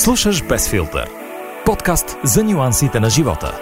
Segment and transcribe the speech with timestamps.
[0.00, 1.10] Слушаш Без филтър.
[1.64, 3.60] Подкаст за нюансите на живота.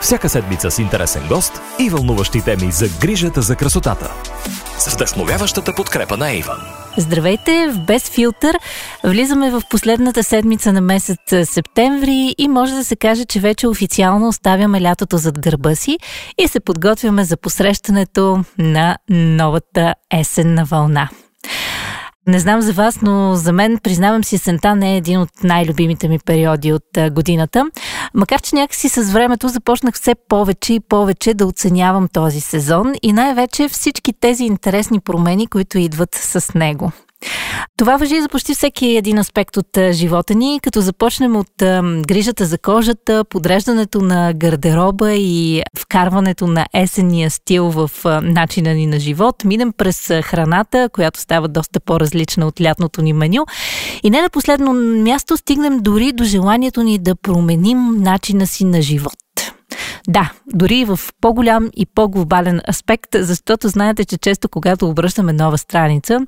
[0.00, 4.10] Всяка седмица с интересен гост и вълнуващи теми за грижата за красотата.
[4.78, 6.58] С вдъхновяващата подкрепа на Иван.
[6.98, 8.58] Здравейте в Без филтър.
[9.04, 14.28] Влизаме в последната седмица на месец септември и може да се каже, че вече официално
[14.28, 15.98] оставяме лятото зад гърба си
[16.38, 21.08] и се подготвяме за посрещането на новата есенна вълна.
[22.26, 26.08] Не знам за вас, но за мен, признавам си, сента не е един от най-любимите
[26.08, 27.66] ми периоди от годината.
[28.14, 33.12] Макар, че някакси с времето започнах все повече и повече да оценявам този сезон и
[33.12, 36.92] най-вече всички тези интересни промени, които идват с него.
[37.78, 41.52] Това въжи за почти всеки един аспект от живота ни, като започнем от
[42.08, 47.90] грижата за кожата, подреждането на гардероба и вкарването на есенния стил в
[48.22, 53.46] начина ни на живот, минем през храната, която става доста по-различна от лятното ни меню
[54.02, 58.82] и не на последно място стигнем дори до желанието ни да променим начина си на
[58.82, 59.21] живот.
[60.08, 66.20] Да, дори в по-голям и по-глобален аспект, защото знаете, че често когато обръщаме нова страница,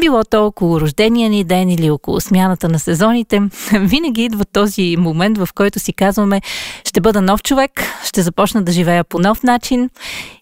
[0.00, 3.40] било то около рождения ни ден или около смяната на сезоните,
[3.72, 6.40] винаги идва този момент, в който си казваме,
[6.84, 7.70] ще бъда нов човек,
[8.04, 9.90] ще започна да живея по нов начин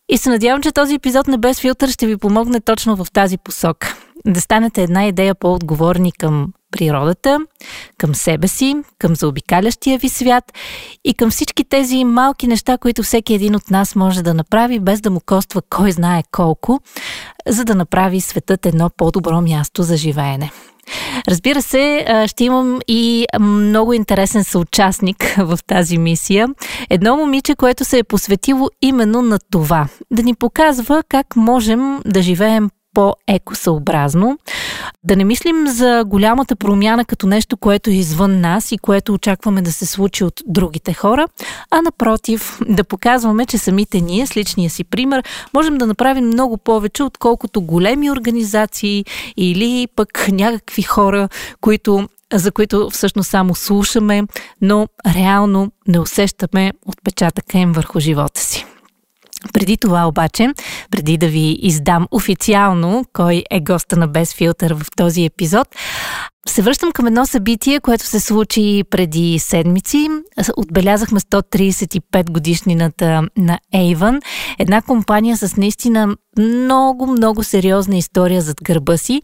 [0.09, 3.39] и се надявам, че този епизод на Без филтър ще ви помогне точно в тази
[3.39, 3.97] посока.
[4.27, 7.38] Да станете една идея по-отговорни към природата,
[7.98, 10.52] към себе си, към заобикалящия ви свят
[11.04, 15.00] и към всички тези малки неща, които всеки един от нас може да направи, без
[15.00, 16.80] да му коства кой знае колко,
[17.48, 20.50] за да направи светът едно по-добро място за живеене.
[21.28, 26.48] Разбира се, ще имам и много интересен съучастник в тази мисия.
[26.91, 29.88] Едно момиче, което се е посветило именно на това.
[30.10, 34.38] Да ни показва как можем да живеем по-екосъобразно.
[35.05, 39.62] Да не мислим за голямата промяна като нещо, което е извън нас и което очакваме
[39.62, 41.27] да се случи от другите хора,
[41.70, 45.24] а напротив, да показваме, че самите ние, с личния си пример,
[45.55, 49.04] можем да направим много повече, отколкото големи организации
[49.36, 51.28] или пък някакви хора,
[51.60, 54.22] които за които всъщност само слушаме,
[54.60, 58.66] но реално не усещаме отпечатъка им върху живота си.
[59.53, 60.49] Преди това обаче,
[60.91, 65.69] преди да ви издам официално кой е госта на Без филтър в този епизод,
[66.49, 70.09] се връщам към едно събитие, което се случи преди седмици.
[70.56, 74.21] Отбелязахме 135 годишнината на Avon,
[74.59, 79.22] една компания с наистина много, много сериозна история зад гърба си,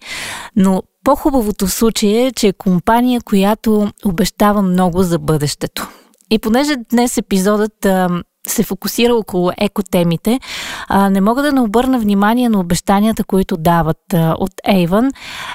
[0.56, 5.88] но по-хубавото в случая е, че е компания, която обещава много за бъдещето.
[6.30, 7.86] И понеже днес епизодът
[8.46, 10.40] се фокусира около екотемите,
[11.10, 15.12] не мога да не обърна внимание на обещанията, които дават от Avon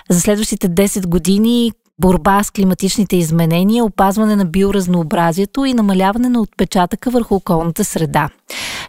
[0.09, 7.09] за следващите 10 години борба с климатичните изменения, опазване на биоразнообразието и намаляване на отпечатъка
[7.09, 8.29] върху околната среда.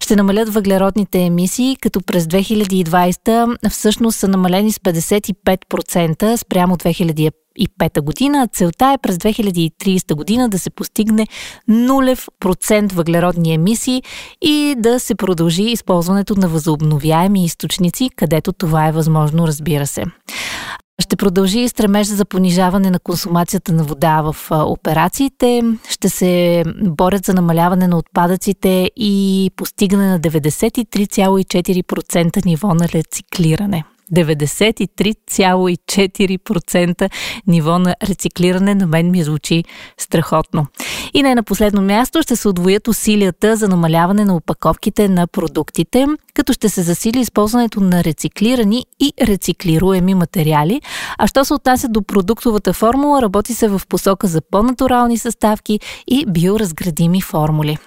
[0.01, 8.01] Ще намалят въглеродните емисии, като през 2020 всъщност са намалени с 55% спрямо 2015 2025
[8.01, 8.49] година.
[8.53, 11.27] Целта е през 2030 година да се постигне
[11.69, 14.03] нулев процент въглеродни емисии
[14.43, 20.05] и да се продължи използването на възобновяеми източници, където това е възможно, разбира се.
[21.03, 25.63] Ще продължи и стремеж за понижаване на консумацията на вода в операциите.
[25.89, 33.85] Ще се борят за намаляване на отпадъците и постигане на 93,4% ниво на рециклиране.
[34.15, 37.11] 93,4%
[37.47, 39.65] ниво на рециклиране на мен ми звучи
[39.99, 40.67] страхотно.
[41.15, 46.07] И не на последно място ще се отвоят усилията за намаляване на опаковките на продуктите,
[46.35, 50.81] като ще се засили използването на рециклирани и рециклируеми материали.
[51.19, 56.27] А що се отнася до продуктовата формула, работи се в посока за по-натурални съставки и
[56.27, 57.79] биоразградими формули.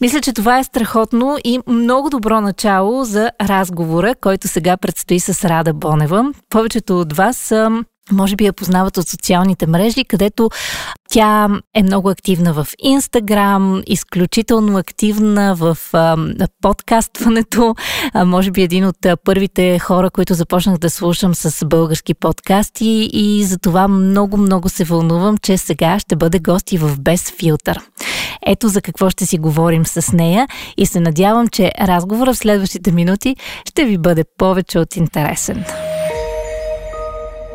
[0.00, 5.44] Мисля, че това е страхотно и много добро начало за разговора, който сега предстои с
[5.44, 6.32] Рада Бонева.
[6.50, 7.52] Повечето от вас
[8.12, 10.50] може би я познават от социалните мрежи, където
[11.10, 16.16] тя е много активна в Инстаграм, изключително активна в а,
[16.62, 17.74] подкастването.
[18.12, 23.10] А, може би един от а, първите хора, които започнах да слушам с български подкасти
[23.12, 27.80] и за това много-много се вълнувам, че сега ще бъде гости в Без филтър.
[28.46, 32.92] Ето за какво ще си говорим с нея и се надявам, че разговора в следващите
[32.92, 35.64] минути ще ви бъде повече от интересен.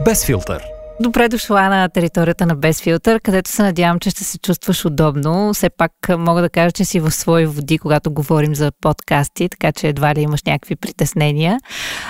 [0.04, 0.64] Без филтър.
[1.00, 5.54] Добре дошла на територията на Безфилтър, където се надявам, че ще се чувстваш удобно.
[5.54, 9.72] Все пак мога да кажа, че си в свои води, когато говорим за подкасти, така
[9.72, 11.60] че едва ли имаш някакви притеснения.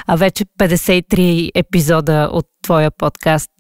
[0.08, 3.52] А вече 53 епизода от твоя подкаст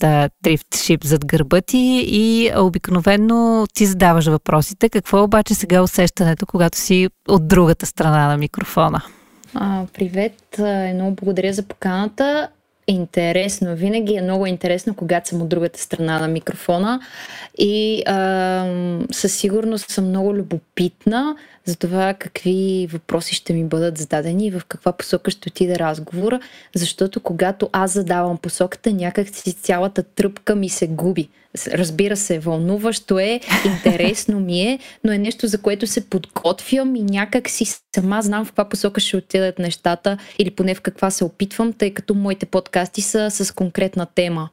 [0.43, 4.89] Трифт Шип зад гърба ти и обикновено ти задаваш въпросите.
[4.89, 9.01] Какво обаче сега усещането, когато си от другата страна на микрофона?
[9.53, 12.49] А, привет, едно благодаря за поканата
[12.87, 13.75] интересно.
[13.75, 16.99] Винаги е много интересно, когато съм от другата страна на микрофона
[17.57, 21.35] и а, със сигурност съм много любопитна
[21.65, 26.39] за това какви въпроси ще ми бъдат зададени и в каква посока ще отида разговора,
[26.75, 31.29] защото когато аз задавам посоката, някак си цялата тръпка ми се губи.
[31.67, 37.03] Разбира се, вълнуващо е, интересно ми е, но е нещо, за което се подготвям и
[37.03, 37.65] някак си
[37.95, 41.93] сама знам в каква посока ще отидат нещата или поне в каква се опитвам, тъй
[41.93, 44.49] като моите подкасти са с конкретна тема.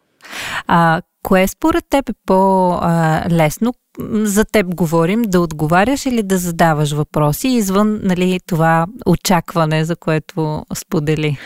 [0.67, 3.75] А кое според теб е по-лесно?
[4.13, 10.67] За теб говорим, да отговаряш или да задаваш въпроси извън нали, това очакване, за което
[10.75, 11.37] сподели?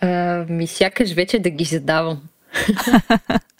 [0.00, 2.20] А, ми сякаш вече да ги задавам.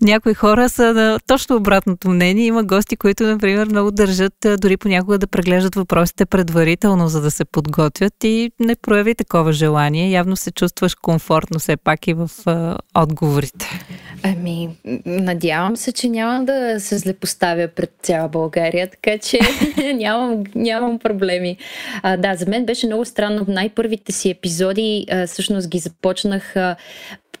[0.00, 2.46] Някои хора са на точно обратното мнение.
[2.46, 7.44] Има гости, които, например, много държат дори понякога да преглеждат въпросите предварително, за да се
[7.44, 10.10] подготвят и не прояви такова желание.
[10.10, 13.80] Явно се чувстваш комфортно все пак и в а, отговорите.
[14.22, 14.68] Ами,
[15.06, 19.38] надявам се, че няма да се злепоставя пред цяла България, така че
[19.94, 21.56] нямам, нямам проблеми.
[22.02, 23.44] А, да, за мен беше много странно.
[23.48, 26.76] Най-първите си епизоди а, всъщност ги започнах а,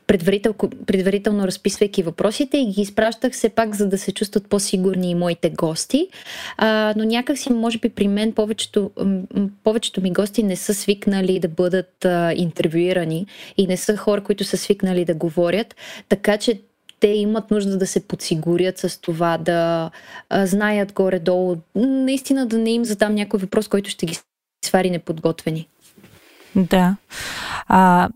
[0.06, 0.54] предварител,
[0.86, 5.50] предварително разписвайки въпросите и ги изпращах все пак, за да се чувстват по-сигурни и моите
[5.50, 6.08] гости.
[6.56, 8.90] А, но някакси, може би при мен повечето,
[9.64, 13.26] повечето ми гости не са свикнали да бъдат а, интервюирани
[13.56, 15.76] и не са хора, които са свикнали да говорят,
[16.08, 16.60] така че
[17.00, 19.90] те имат нужда да се подсигурят с това, да
[20.28, 24.18] а, знаят горе-долу, наистина да не им задам някой въпрос, който ще ги
[24.64, 25.68] свари неподготвени.
[26.56, 26.96] Да.
[27.68, 28.08] А,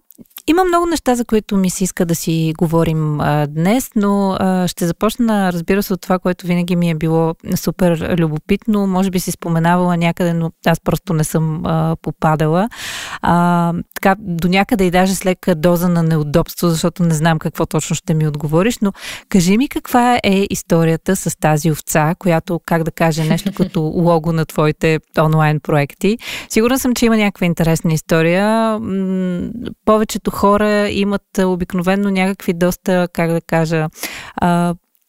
[0.51, 4.69] има много неща, за които ми се иска да си говорим а, днес, но а,
[4.69, 8.87] ще започна, разбира се, от това, което винаги ми е било супер любопитно.
[8.87, 12.69] Може би си споменавала някъде, но аз просто не съм а, попадала.
[13.23, 17.67] А, така, до някъде и даже с лека доза на неудобство, защото не знам какво
[17.67, 18.93] точно ще ми отговориш, но
[19.29, 24.33] кажи ми каква е историята с тази овца, която, как да кажа, нещо като лого
[24.33, 26.19] на твоите онлайн проекти.
[26.49, 28.79] Сигурна съм, че има някаква интересна история.
[29.85, 33.89] Повечето хора имат обикновено някакви доста, как да кажа,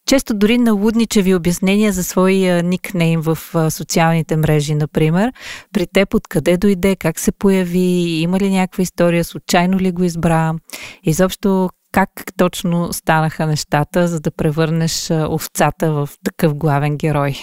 [0.06, 3.38] често дори налудничеви обяснения за своя никнейм в
[3.70, 5.32] социалните мрежи, например.
[5.72, 10.52] При теб откъде дойде, как се появи, има ли някаква история, случайно ли го избра?
[11.04, 17.36] Изобщо как точно станаха нещата, за да превърнеш овцата в такъв главен герой?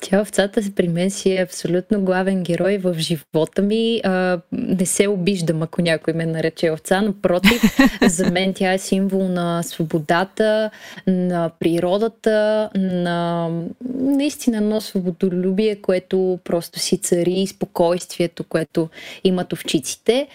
[0.00, 4.00] Тя овцата при мен си е абсолютно главен герой в живота ми.
[4.04, 7.62] А, не се обиждам, ако някой ме нарече овца, но против,
[8.06, 10.70] за мен тя е символ на свободата,
[11.06, 13.50] на природата, на
[13.94, 18.88] наистина едно свободолюбие, което просто си цари, спокойствието, което
[19.24, 20.28] имат овчиците.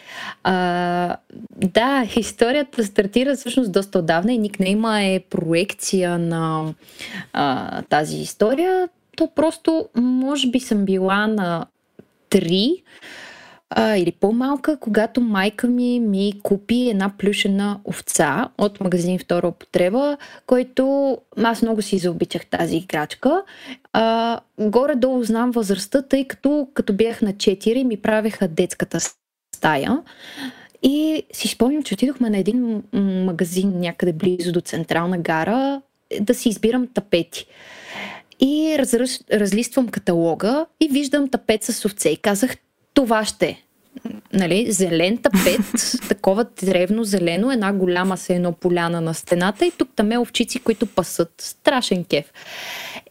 [0.44, 1.18] А,
[1.56, 6.74] да, историята стартира всъщност доста отдавна и никнейма е проекция на
[7.33, 11.65] а, тази история то просто, може би съм била на
[12.30, 12.83] 3
[13.69, 20.18] а, или по-малка, когато майка ми ми купи една плюшена овца от магазин Втора употреба,
[20.48, 23.44] който аз много си заобичах тази играчка.
[23.94, 29.00] А, горе-долу знам възрастта, тъй като като бях на 4 ми правеха детската
[29.55, 30.00] стая.
[30.84, 32.84] И си спомням, че отидохме на един
[33.25, 35.82] магазин някъде близо до Централна гара
[36.22, 37.46] да си избирам тапети.
[38.40, 42.56] И разръж, разлиствам каталога и виждам тапет с овце и казах,
[42.94, 43.63] това ще
[44.34, 45.62] нали, зелен тапет,
[46.10, 50.60] такова древно зелено, една голяма се едно поляна на стената и тук там е овчици,
[50.60, 51.34] които пасат.
[51.38, 52.25] Страшен кеф.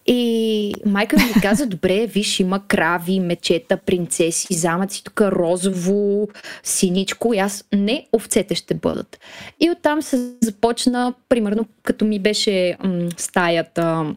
[0.07, 6.29] И майка ми каза, добре, виж, има крави, мечета, принцеси, замъци, тук розово,
[6.63, 7.35] синичко.
[7.35, 9.21] И аз, не, овцете ще бъдат.
[9.61, 14.15] И оттам се започна, примерно, като ми беше м- стаята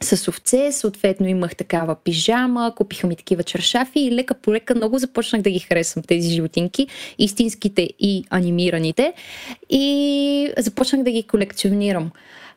[0.00, 4.98] с овце, съответно имах такава пижама, купиха ми такива чершафи и лека по лека много
[4.98, 6.86] започнах да ги харесвам тези животинки,
[7.18, 9.12] истинските и анимираните
[9.70, 12.10] и започнах да ги колекционирам.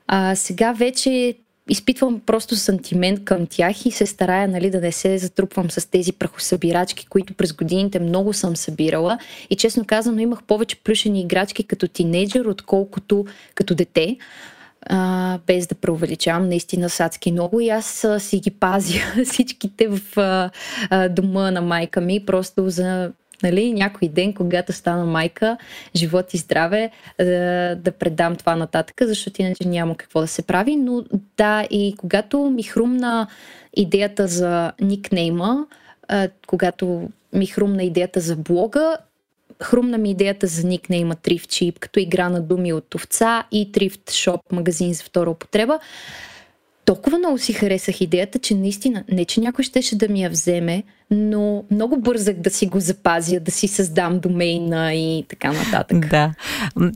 [0.07, 1.35] А, сега вече
[1.69, 6.13] изпитвам просто сантимент към тях и се старая нали, да не се затрупвам с тези
[6.13, 9.19] прахосъбирачки, които през годините много съм събирала.
[9.49, 13.25] И честно казано, имах повече плюшени играчки като тинейджър, отколкото
[13.55, 14.17] като дете.
[14.89, 20.17] А, без да преувеличавам, наистина садски много и аз а, си ги пазя всичките в
[20.17, 20.49] а,
[20.89, 23.11] а, дома на майка ми, просто за
[23.43, 25.57] нали, някой ден, когато стана майка,
[25.95, 30.75] живот и здраве, да, да предам това нататък, защото иначе няма какво да се прави.
[30.75, 31.03] Но
[31.37, 33.27] да, и когато ми хрумна
[33.75, 35.65] идеята за никнейма,
[36.47, 38.97] когато ми хрумна идеята за блога,
[39.63, 44.09] хрумна ми идеята за никнейма Thrift Cheap, като игра на думи от овца и Thrift
[44.09, 45.79] Shop, магазин за втора употреба
[46.87, 50.83] толкова много си харесах идеята, че наистина, не че някой щеше да ми я вземе,
[51.11, 56.09] но много бързах да си го запазя, да си създам домейна и така нататък.
[56.09, 56.33] Да.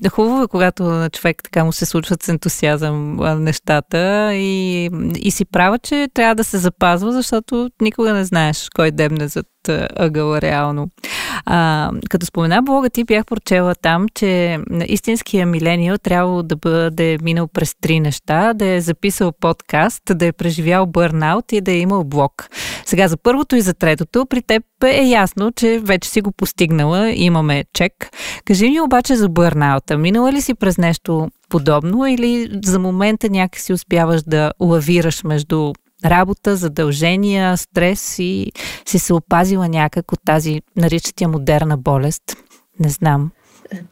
[0.10, 4.90] Хубаво е, когато на човек така му се случват с ентусиазъм нещата и,
[5.20, 9.48] и си права, че трябва да се запазва, защото никога не знаеш кой дебне зад
[9.96, 10.88] ъгъла реално.
[11.46, 17.48] А, като спомена блога ти, бях прочела там, че истинския милениал трябва да бъде минал
[17.48, 22.04] през три неща, да е записал подкаст, да е преживял бърнаут и да е имал
[22.04, 22.48] блог.
[22.86, 27.12] Сега за първото и за третото при теб е ясно, че вече си го постигнала,
[27.12, 28.10] имаме чек.
[28.46, 29.98] Кажи ми обаче за бърнаута.
[29.98, 35.74] Минала ли си през нещо подобно или за момента някакси успяваш да лавираш между
[36.06, 38.52] работа, задължения, стрес и
[38.86, 42.24] си се опазила някак от тази, наричат я модерна болест?
[42.80, 43.32] Не знам.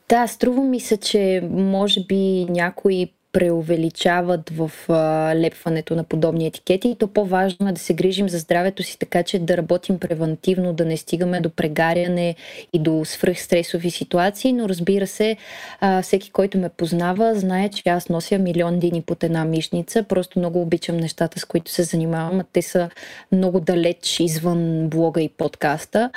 [0.09, 6.89] Да, струва ми се, че може би някои преувеличават в а, лепването на подобни етикети.
[6.89, 10.73] И то по-важно е да се грижим за здравето си, така че да работим превентивно,
[10.73, 12.35] да не стигаме до прегаряне
[12.73, 15.37] и до свръхстресови ситуации, но разбира се,
[15.79, 20.39] а, всеки, който ме познава, знае, че аз нося милион дини под една мишница, просто
[20.39, 22.89] много обичам нещата, с които се занимавам, а те са
[23.31, 26.11] много далеч извън блога и подкаста.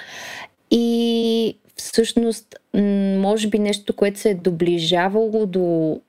[0.71, 2.57] И всъщност,
[3.19, 6.01] може би нещо, което се е доближавало до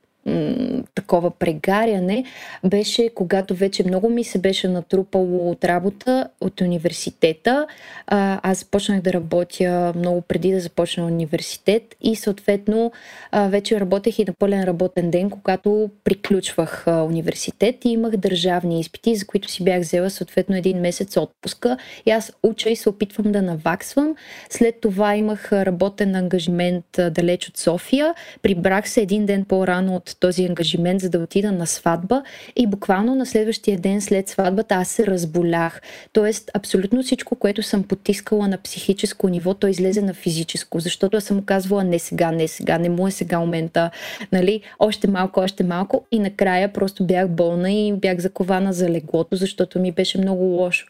[0.96, 2.26] такова прегаряне
[2.66, 7.68] беше когато вече много ми се беше натрупало от работа от университета.
[8.08, 12.92] А, аз започнах да работя много преди да започна университет и съответно
[13.32, 18.80] а, вече работех и на пълен работен ден, когато приключвах а, университет и имах държавни
[18.80, 22.90] изпити, за които си бях взела съответно един месец отпуска и аз уча и се
[22.90, 24.16] опитвам да наваксвам.
[24.50, 28.14] След това имах работен ангажимент далеч от София.
[28.42, 32.24] Прибрах се един ден по-рано от този ангажимент, за да отида на сватба
[32.56, 35.82] и буквално на следващия ден след сватбата аз се разболях.
[36.14, 41.24] Тоест, абсолютно всичко, което съм потискала на психическо ниво, то излезе на физическо, защото аз
[41.24, 43.92] съм казвала не сега, не сега, не му е сега момента,
[44.32, 49.36] нали, още малко, още малко и накрая просто бях болна и бях закована за леглото,
[49.36, 50.88] защото ми беше много лошо.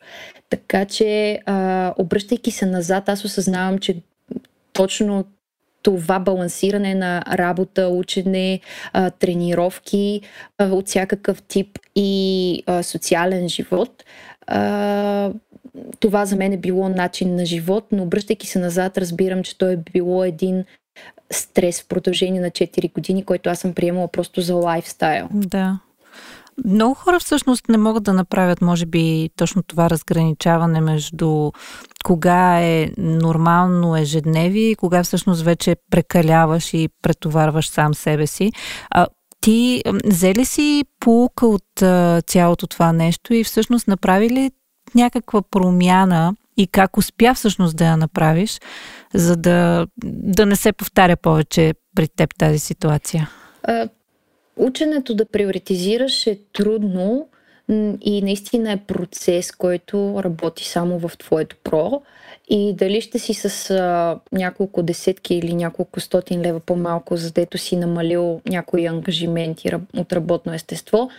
[0.50, 3.96] Така че, а, обръщайки се назад, аз осъзнавам, че
[4.74, 5.25] точно
[5.83, 8.59] това балансиране на работа, учене,
[9.19, 10.21] тренировки
[10.59, 14.03] от всякакъв тип и социален живот.
[15.99, 19.67] Това за мен е било начин на живот, но обръщайки се назад, разбирам, че то
[19.67, 20.63] е било един
[21.31, 25.27] стрес в продължение на 4 години, който аз съм приемала просто за лайфстайл.
[25.31, 25.79] Да.
[26.65, 31.51] Много хора всъщност не могат да направят, може би, точно това разграничаване между
[32.03, 38.51] кога е нормално ежедневие и кога всъщност вече прекаляваш и претоварваш сам себе си.
[38.89, 39.07] А,
[39.41, 44.51] ти взе ли си полука от а, цялото това нещо и всъщност направи ли
[44.95, 48.60] някаква промяна и как успя всъщност да я направиш,
[49.13, 53.29] за да, да не се повтаря повече при теб тази ситуация?
[54.57, 57.27] Ученето да приоритизираш е трудно
[58.01, 62.01] и наистина е процес, който работи само в твоето про.
[62.50, 67.57] И дали ще си с а, няколко десетки или няколко стотин лева по-малко, за дето
[67.57, 71.10] си намалил някои ангажименти от работно естество,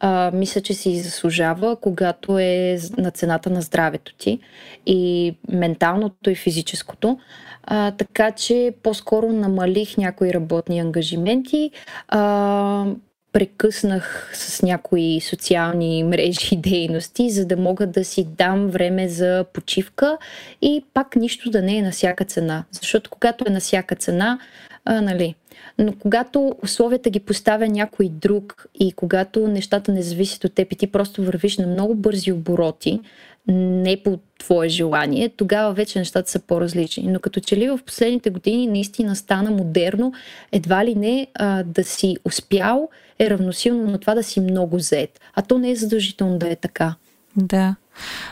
[0.00, 4.38] а, мисля, че си заслужава, когато е на цената на здравето ти
[4.86, 7.18] и менталното и физическото.
[7.66, 11.70] А, така че по-скоро намалих някои работни ангажименти.
[12.08, 12.86] А,
[13.32, 19.44] прекъснах с някои социални мрежи и дейности, за да мога да си дам време за
[19.52, 20.18] почивка
[20.62, 22.64] и пак нищо да не е на всяка цена.
[22.70, 24.38] Защото когато е на всяка цена,
[24.84, 25.34] а, нали,
[25.78, 30.76] но когато условията ги поставя някой друг и когато нещата не зависят от теб и
[30.76, 33.00] ти просто вървиш на много бързи обороти,
[33.48, 37.06] не по твое желание, тогава вече нещата са по-различни.
[37.06, 40.12] Но като че ли в последните години наистина стана модерно,
[40.52, 45.20] едва ли не а, да си успял е равносилно на това да си много зает.
[45.34, 46.94] А то не е задължително да е така.
[47.36, 47.74] Да.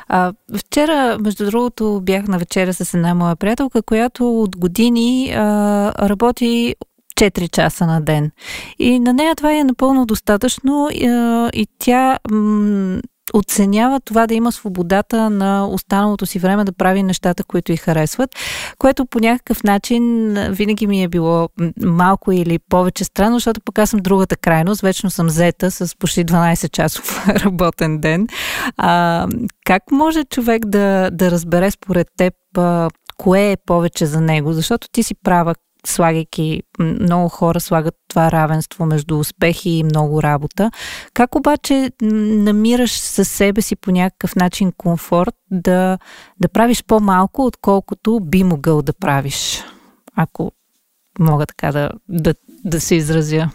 [0.08, 6.08] А, вчера, между другото, бях на вечеря с една моя приятелка, която от години а,
[6.08, 6.74] работи
[7.14, 8.30] 4 часа на ден.
[8.78, 11.06] И на нея това е напълно достатъчно и,
[11.60, 13.00] и тя м-
[13.34, 18.30] оценява това да има свободата на останалото си време да прави нещата, които и харесват,
[18.78, 21.48] което по някакъв начин винаги ми е било
[21.82, 26.24] малко или повече странно, защото пък аз съм другата крайност, вечно съм зета с почти
[26.24, 28.26] 12 часов работен ден.
[28.76, 29.26] А,
[29.64, 32.34] как може човек да, да разбере според теб
[33.16, 34.52] кое е повече за него?
[34.52, 35.54] Защото ти си права,
[35.86, 40.70] слагайки, много хора слагат това равенство между успехи и много работа.
[41.14, 45.98] Как обаче намираш със себе си по някакъв начин комфорт да,
[46.40, 49.64] да правиш по-малко, отколкото би могъл да правиш,
[50.16, 50.52] ако
[51.18, 52.34] мога така да, да,
[52.64, 53.50] да се изразя?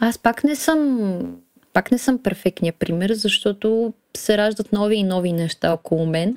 [0.00, 1.20] Аз пак не съм
[1.72, 6.34] пак не съм перфектния пример, защото се раждат нови и нови неща около мен,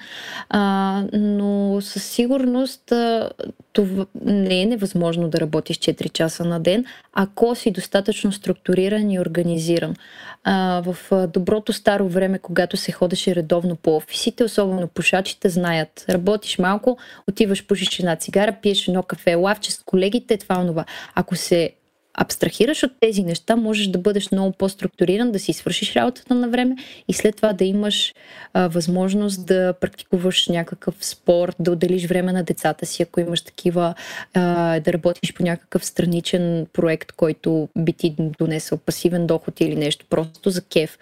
[0.50, 3.30] а, но със сигурност а,
[3.74, 9.20] това не е невъзможно да работиш 4 часа на ден, ако си достатъчно структуриран и
[9.20, 9.96] организиран.
[10.44, 16.58] А, в доброто старо време, когато се ходеше редовно по офисите, особено пушачите знаят, работиш
[16.58, 16.98] малко,
[17.28, 20.86] отиваш, пушиш една цигара, пиеш едно кафе, лавче с колегите, това, това.
[21.16, 21.72] Ако се
[22.14, 26.76] абстрахираш от тези неща, можеш да бъдеш много по-структуриран, да си свършиш работата на време
[27.08, 28.14] и след това да имаш
[28.54, 33.94] а, възможност да практикуваш някакъв спорт, да отделиш време на децата си, ако имаш такива,
[34.34, 40.06] а, да работиш по някакъв страничен проект, който би ти донесъл пасивен доход или нещо,
[40.10, 40.98] просто за кеф.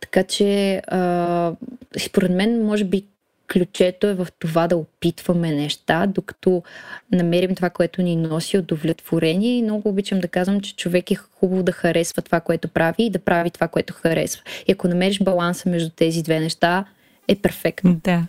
[0.00, 1.52] Така че, а,
[1.98, 3.04] според мен, може би
[3.52, 6.62] ключето е в това да опитваме неща, докато
[7.12, 9.58] намерим това, което ни носи удовлетворение.
[9.58, 13.10] И много обичам да казвам, че човек е хубаво да харесва това, което прави и
[13.10, 14.42] да прави това, което харесва.
[14.66, 16.84] И ако намериш баланса между тези две неща,
[17.30, 17.96] е перфектно.
[18.04, 18.22] Да.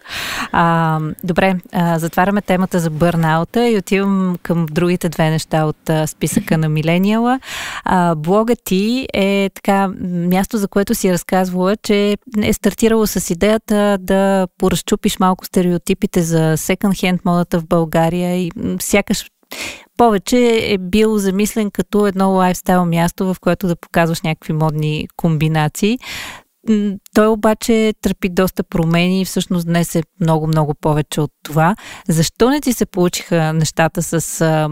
[0.52, 6.08] А, добре, а, затваряме темата за бърнаута и отивам към другите две неща от а,
[6.08, 7.40] списъка на Милениала.
[7.86, 9.88] А, блога ти е така
[10.28, 16.58] място, за което си разказвала, че е стартирало с идеята да поразчупиш малко стереотипите за
[16.58, 19.26] секонд-хенд модата в България и сякаш
[19.98, 26.00] повече е бил замислен като едно лайфстайл място, в което да показваш някакви модни комбинации.
[27.14, 31.76] Той обаче търпи доста промени и всъщност днес е много-много повече от това.
[32.08, 34.70] Защо не ти се получиха нещата с,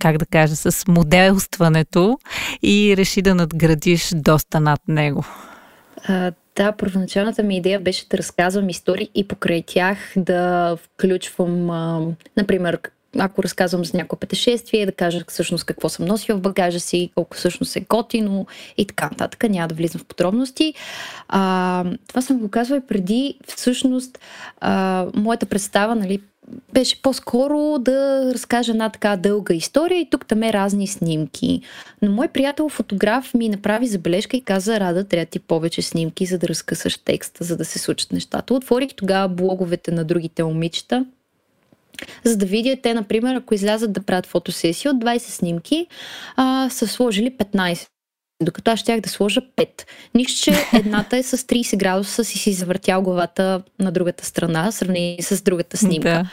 [0.00, 2.18] как да кажа, с моделстването
[2.62, 5.24] и реши да надградиш доста над него?
[6.56, 12.00] Да, първоначалната ми идея беше да разказвам истории и покрай тях да включвам, а,
[12.36, 12.78] например,
[13.18, 17.36] ако разказвам за някое пътешествие, да кажа всъщност какво съм носила в багажа си, колко
[17.36, 19.50] всъщност е готино и така нататък.
[19.50, 20.74] Няма да влизам в подробности.
[21.28, 23.38] А, това съм го казвала и преди.
[23.46, 24.18] Всъщност,
[24.60, 26.20] а, моята представа, нали,
[26.72, 31.60] беше по-скоро да разкажа една така дълга история и тук там е разни снимки.
[32.02, 36.38] Но мой приятел фотограф ми направи забележка и каза, Рада, трябва ти повече снимки, за
[36.38, 38.54] да разкъсаш текста, за да се случат нещата.
[38.54, 41.06] Отворих тогава блоговете на другите момичета
[42.24, 45.86] за да видя те, например, ако излязат да правят фотосесия от 20 снимки,
[46.36, 47.88] а, са сложили 15
[48.42, 49.68] докато аз щях да сложа 5.
[50.14, 55.22] Нищо, че едната е с 30 градуса си си завъртял главата на другата страна, сравнение
[55.22, 56.08] с другата снимка.
[56.08, 56.30] Да.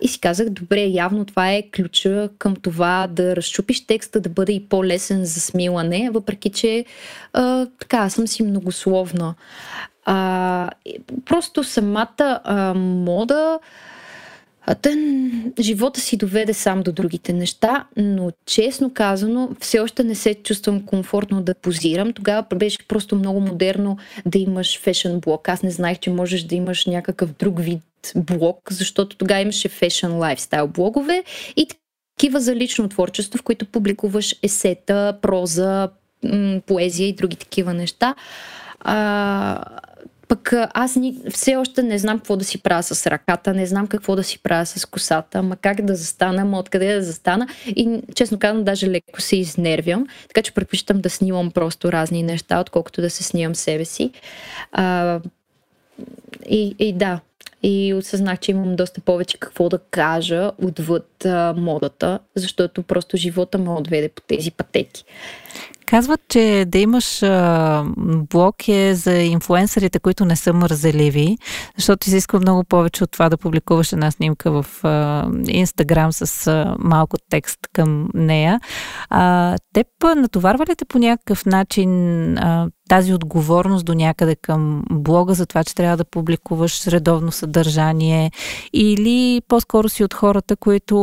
[0.00, 4.52] И си казах, добре, явно това е ключа към това да разчупиш текста, да бъде
[4.52, 6.84] и по-лесен за смилане, въпреки че
[7.32, 9.34] а, така, съм си многословна.
[10.04, 10.70] А,
[11.24, 13.58] просто самата а, мода
[14.66, 20.14] а тън, живота си доведе сам до другите неща, но честно казано, все още не
[20.14, 22.12] се чувствам комфортно да позирам.
[22.12, 25.48] Тогава беше просто много модерно да имаш фешън блок.
[25.48, 27.82] Аз не знаех, че можеш да имаш някакъв друг вид
[28.16, 31.24] блог, защото тогава имаше фешън лайфстайл блогове
[31.56, 31.66] и
[32.16, 35.88] такива за лично творчество, в които публикуваш есета, проза,
[36.66, 38.14] поезия и други такива неща.
[38.80, 39.64] А,
[40.32, 43.86] пък аз ни, все още не знам какво да си правя с ръката, не знам
[43.86, 47.48] какво да си правя с косата, ма как да застана, ма откъде да застана.
[47.66, 52.60] И честно казвам, даже леко се изнервям, така че предпочитам да снимам просто разни неща,
[52.60, 54.10] отколкото да се снимам себе си.
[54.72, 55.20] А,
[56.48, 57.20] и, и да,
[57.62, 63.58] и осъзнах, че имам доста повече какво да кажа отвъд а, модата, защото просто живота
[63.58, 65.04] ме отведе по тези пътеки.
[65.86, 67.84] Казват, че да имаш а,
[68.30, 71.38] блог е за инфуенсърите, които не са мързеливи,
[71.76, 76.76] защото изисква много повече от това да публикуваш една снимка в а, Инстаграм с а,
[76.78, 78.60] малко текст към нея.
[79.10, 81.90] А, теб натоварва ли те по някакъв начин
[82.38, 88.30] а, тази отговорност до някъде към блога за това, че трябва да публикуваш редовно съдържание
[88.72, 90.96] или по-скоро си от хората, които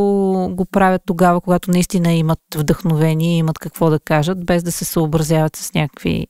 [0.51, 4.85] го правят тогава, когато наистина имат вдъхновение и имат какво да кажат, без да се
[4.85, 6.27] съобразяват с някакви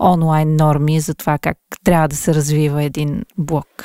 [0.00, 3.84] онлайн норми за това как трябва да се развива един блог?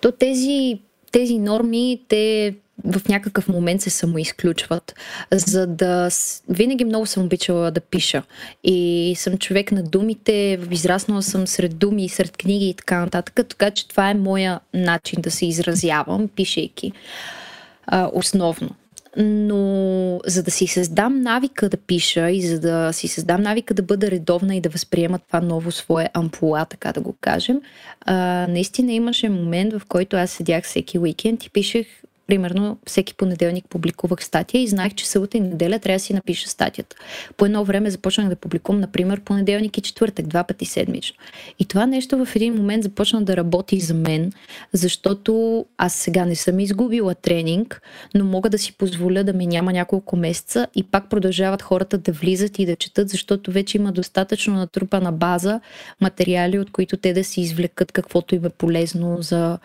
[0.00, 0.80] То тези,
[1.12, 2.54] тези норми, те
[2.84, 4.94] в някакъв момент се самоизключват.
[5.32, 6.08] За да...
[6.48, 8.22] Винаги много съм обичала да пиша.
[8.64, 13.34] И съм човек на думите, израснала съм сред думи, сред книги и така нататък.
[13.48, 16.92] Така че това е моя начин да се изразявам, пишейки.
[18.12, 18.70] Основно.
[19.16, 23.82] Но за да си създам навика да пиша и за да си създам навика да
[23.82, 27.60] бъда редовна и да възприема това ново свое ампула, така да го кажем,
[28.00, 31.86] а, наистина имаше момент, в който аз седях всеки уикенд и пишех
[32.26, 36.48] примерно всеки понеделник публикувах статия и знаех, че събота и неделя трябва да си напиша
[36.48, 36.96] статията.
[37.36, 41.16] По едно време започнах да публикувам, например, понеделник и четвъртък, два пъти седмично.
[41.58, 44.32] И това нещо в един момент започна да работи за мен,
[44.72, 47.82] защото аз сега не съм изгубила тренинг,
[48.14, 52.12] но мога да си позволя да ме няма няколко месеца и пак продължават хората да
[52.12, 55.60] влизат и да четат, защото вече има достатъчно натрупана база
[56.00, 59.58] материали, от които те да си извлекат каквото им е полезно за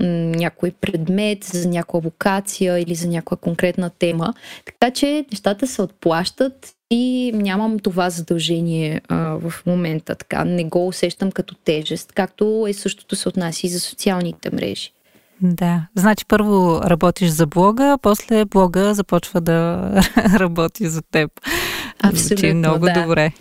[0.00, 1.68] м- някой предмет, за
[1.98, 4.34] някоя локация или за някаква конкретна тема.
[4.64, 10.14] Така че нещата се отплащат и нямам това задължение а, в момента.
[10.14, 14.92] Така не го усещам като тежест, както е същото се отнася и за социалните мрежи.
[15.40, 21.30] Да, значи първо работиш за блога, после блога започва да работи за теб.
[22.02, 23.02] Абсолютно, Звучи много да.
[23.02, 23.32] добре.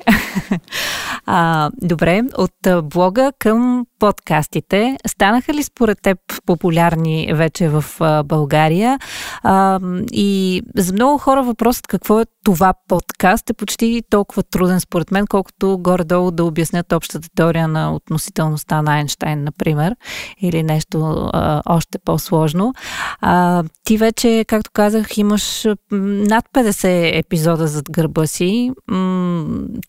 [1.26, 4.98] а, добре, от блога към подкастите.
[5.08, 7.84] Станаха ли според теб популярни вече в
[8.26, 9.00] България?
[9.44, 9.80] А,
[10.12, 15.28] и за много хора въпросът какво е това подкаст е почти толкова труден според мен,
[15.28, 19.96] колкото горе-долу да обяснят общата теория на относителността на Айнштайн, например,
[20.42, 22.74] или нещо а, още по-сложно.
[23.22, 28.72] А, ти вече, както казах, имаш над 50 епизода зад гърба си.
[28.88, 29.46] М-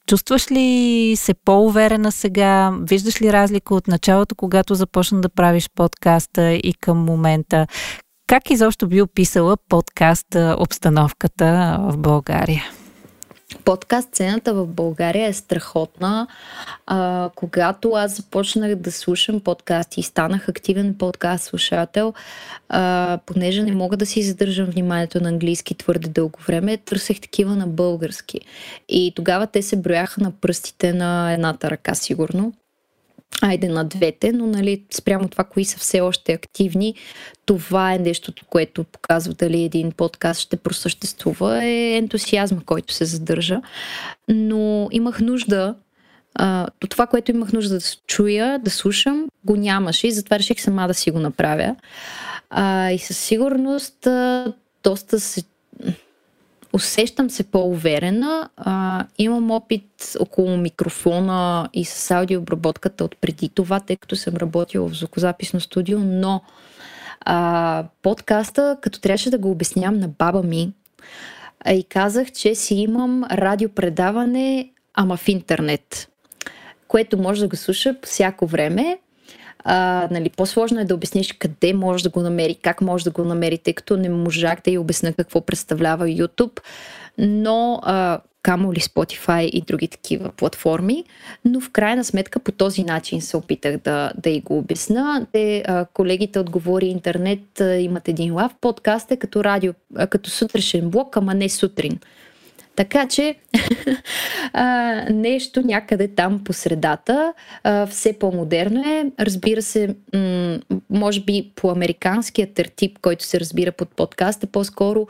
[0.07, 2.73] чувстваш ли се по-уверена сега?
[2.81, 7.66] Виждаш ли разлика от началото, когато започна да правиш подкаста и към момента?
[8.26, 12.64] Как изобщо би описала подкаста обстановката в България?
[13.64, 16.26] Подкаст сцената в България е страхотна.
[16.87, 22.14] А, когато аз започнах да слушам подкасти и станах активен подкаст слушател,
[22.68, 27.56] а, понеже не мога да си задържам вниманието на английски твърде дълго време, търсех такива
[27.56, 28.40] на български.
[28.88, 32.52] И тогава те се брояха на пръстите на едната ръка, сигурно
[33.42, 36.94] айде на двете, но нали, спрямо това, кои са все още активни,
[37.46, 43.60] това е нещото, което показва дали един подкаст ще просъществува, е ентусиазма, който се задържа.
[44.28, 45.74] Но имах нужда
[46.34, 50.88] а, това, което имах нужда да чуя, да слушам, го нямаше и затова реших сама
[50.88, 51.76] да си го направя.
[52.50, 54.08] А, и със сигурност
[54.84, 55.42] доста се
[56.72, 58.48] усещам се по-уверена.
[58.57, 64.88] А, имам опит около микрофона и с аудиообработката от преди това, тъй като съм работила
[64.88, 66.42] в звукозаписно студио, но
[67.20, 70.72] а, подкаста, като трябваше да го обяснявам на баба ми,
[71.61, 76.09] а, и казах, че си имам радиопредаване, ама в интернет,
[76.88, 78.98] което може да го слуша по всяко време
[79.64, 83.25] а, нали, по-сложно е да обясниш къде може да го намери, как може да го
[83.25, 86.61] намери, тъй като не можах да й обясня какво представлява YouTube,
[87.18, 91.05] но а, камо ли Spotify и други такива платформи,
[91.44, 95.27] но в крайна сметка по този начин се опитах да, да й го обясна.
[95.33, 100.31] Те, а, колегите отговори интернет, а, имат един лав, подкаст е като радио, а, като
[100.31, 101.99] сутрешен блок, ама не сутрин.
[102.78, 103.34] Така че
[104.52, 104.64] а,
[105.10, 107.32] нещо някъде там по средата
[107.64, 109.04] а, все по-модерно е.
[109.20, 110.58] Разбира се, м-
[110.90, 115.06] може би по американския тертип, който се разбира под подкаст, е по-скоро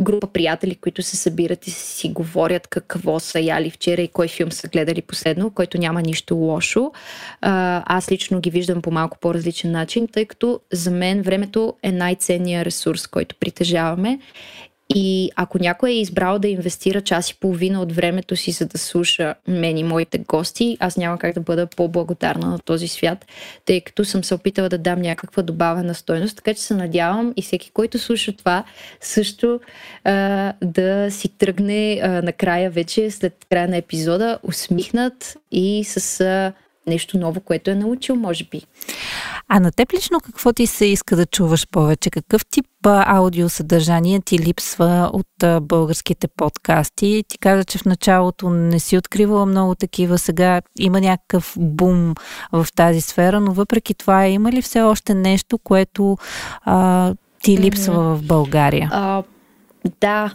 [0.00, 4.52] група приятели, които се събират и си говорят какво са яли вчера и кой филм
[4.52, 6.92] са гледали последно, който няма нищо лошо.
[7.40, 11.92] А, аз лично ги виждам по малко по-различен начин, тъй като за мен времето е
[11.92, 14.18] най-ценният ресурс, който притежаваме
[14.94, 18.78] И ако някой е избрал да инвестира час и половина от времето си, за да
[18.78, 23.26] слуша мен и моите гости, аз няма как да бъда по-благодарна на този свят,
[23.64, 26.36] тъй като съм се опитала да дам някаква добавена стойност.
[26.36, 28.64] Така че се надявам и всеки, който слуша това,
[29.00, 29.60] също
[30.04, 36.52] а, да си тръгне а, накрая вече, след края на епизода, усмихнат и с а,
[36.86, 38.62] нещо ново, което е научил, може би.
[39.48, 42.10] А на теб лично какво ти се иска да чуваш повече?
[42.10, 47.24] Какъв тип аудиосъдържание ти липсва от българските подкасти?
[47.28, 52.14] Ти каза, че в началото не си откривала много такива, сега има някакъв бум
[52.52, 56.16] в тази сфера, но въпреки това има ли все още нещо, което
[56.62, 58.88] а, ти липсва в България?
[58.92, 59.22] А,
[60.00, 60.34] да,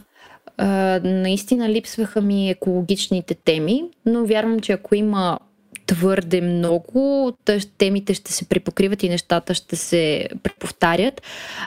[0.59, 5.39] Uh, наистина липсваха ми екологичните теми, но вярвам, че ако има
[5.85, 7.33] твърде много,
[7.77, 11.21] темите ще се припокриват и нещата ще се преповтарят.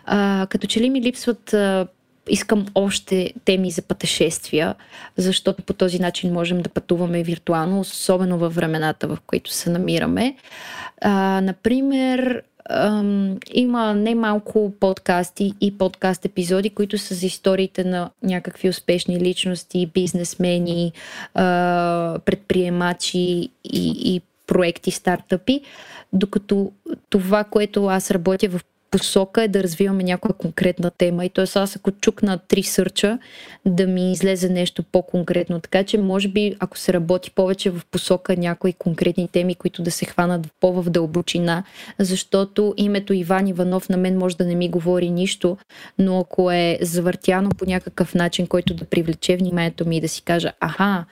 [0.05, 1.87] А, като че ли ми липсват а,
[2.29, 4.75] искам още теми за пътешествия,
[5.17, 10.37] защото по този начин можем да пътуваме виртуално, особено във времената, в които се намираме.
[11.01, 18.69] А, например, ам, има немалко подкасти и подкаст епизоди, които са за историите на някакви
[18.69, 20.93] успешни личности, бизнесмени,
[21.35, 25.61] а, предприемачи и, и проекти, стартъпи,
[26.13, 26.73] докато
[27.11, 28.61] това, което аз работя в
[28.99, 31.25] посока е да развиваме някоя конкретна тема.
[31.25, 31.45] И т.е.
[31.55, 33.19] аз ако чукна три сърча,
[33.67, 35.61] да ми излезе нещо по-конкретно.
[35.61, 39.91] Така че, може би, ако се работи повече в посока някои конкретни теми, които да
[39.91, 41.65] се хванат по-в дълбочина,
[41.99, 45.57] защото името Иван Иванов на мен може да не ми говори нищо,
[45.99, 50.23] но ако е завъртяно по някакъв начин, който да привлече вниманието ми и да си
[50.23, 51.05] кажа, аха,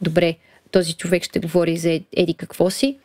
[0.00, 0.36] добре,
[0.70, 2.98] този човек ще говори за еди какво си,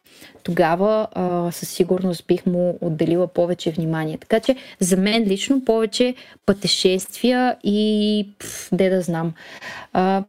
[0.44, 4.18] тогава а, със сигурност бих му отделила повече внимание.
[4.18, 9.34] Така че за мен лично повече пътешествия и пф, де да знам.
[9.94, 10.24] А,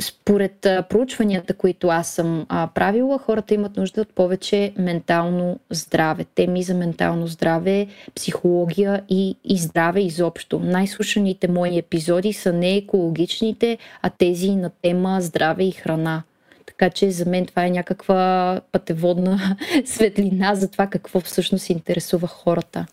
[0.00, 6.24] според а, проучванията, които аз съм а, правила, хората имат нужда от повече ментално здраве.
[6.24, 10.58] Теми за ментално здраве, психология и, и здраве изобщо.
[10.58, 16.22] Най-слушаните мои епизоди са не екологичните, а тези на тема здраве и храна.
[16.78, 22.86] Така че за мен това е някаква пътеводна светлина за това какво всъщност интересува хората.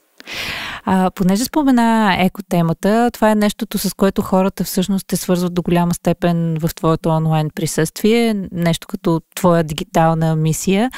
[0.86, 5.94] А, понеже спомена екотемата, това е нещото, с което хората всъщност те свързват до голяма
[5.94, 10.92] степен в твоето онлайн присъствие, нещо като твоя дигитална мисия.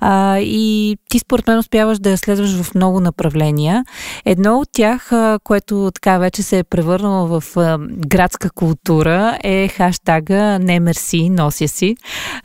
[0.00, 3.84] А, и ти според мен успяваш да я следваш в много направления.
[4.24, 5.10] Едно от тях,
[5.44, 11.68] което така вече се е превърнало в а, градска култура, е хаштага Не мерси, нося
[11.68, 11.96] си.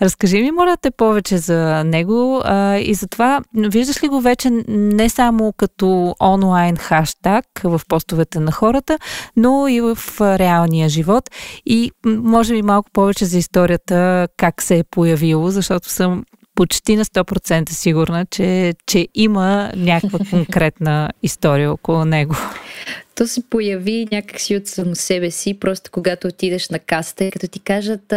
[0.01, 4.49] Разкажи ми, моля те, повече за него а, и за това, виждаш ли го вече
[4.67, 8.99] не само като онлайн хаштаг в постовете на хората,
[9.35, 11.29] но и в реалния живот.
[11.65, 16.23] И може би малко повече за историята, как се е появило, защото съм
[16.55, 22.35] почти на 100% сигурна, че, че има някаква конкретна история около него.
[23.15, 27.59] То се появи някакси от само себе си, просто когато отидеш на касата, като ти
[27.59, 28.13] кажат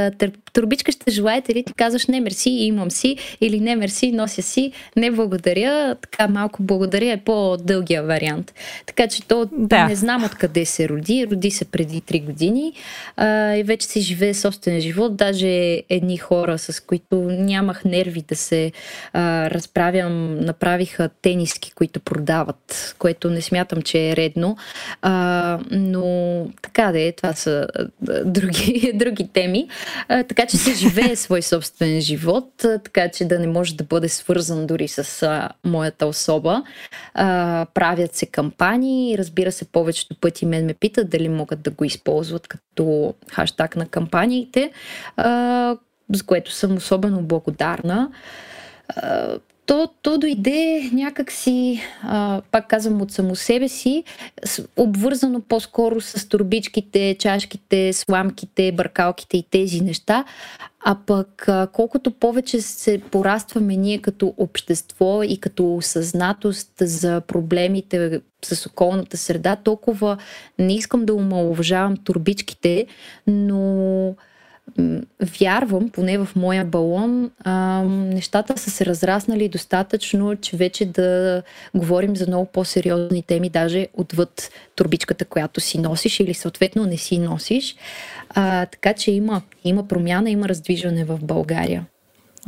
[0.53, 4.73] турбичка ще желаете ли, ти казваш не мерси, имам си, или не мерси, нося си,
[4.96, 8.55] не благодаря, така малко благодаря е по-дългия вариант.
[8.87, 9.87] Така че то да.
[9.87, 12.73] не знам откъде се роди, роди се преди 3 години
[13.16, 18.37] а, и вече си живее собствен живот, даже едни хора, с които нямах нерви да
[18.37, 18.73] се
[19.12, 24.50] а, разправям, направиха тениски, които продават, което не смятам, че е редно,
[25.03, 27.67] а, но така да е, това са
[28.25, 29.69] други, други теми.
[30.09, 34.09] А, така че се живее свой собствен живот, така че да не може да бъде
[34.09, 36.63] свързан дори с а, моята особа.
[37.15, 41.85] А, правят се кампании, разбира се, повечето пъти мен ме питат дали могат да го
[41.85, 44.73] използват като хаштаг на кампаниите,
[45.17, 45.77] а,
[46.13, 48.11] за което съм особено благодарна.
[48.89, 49.39] А,
[49.70, 54.04] то, то дойде някакси, а, пак казвам, от само себе си,
[54.76, 60.24] обвързано по-скоро с турбичките, чашките, сламките, бъркалките и тези неща.
[60.85, 68.20] А пък а, колкото повече се порастваме ние като общество и като осъзнатост за проблемите
[68.44, 70.16] с околната среда, толкова
[70.59, 72.87] не искам да омалуважавам турбичките,
[73.26, 74.14] но
[75.40, 81.42] вярвам, поне в моя балон, а, нещата са се разраснали достатъчно, че вече да
[81.74, 87.18] говорим за много по-сериозни теми, даже отвъд турбичката, която си носиш или съответно не си
[87.18, 87.76] носиш.
[88.30, 91.87] А, така че има, има промяна, има раздвижване в България.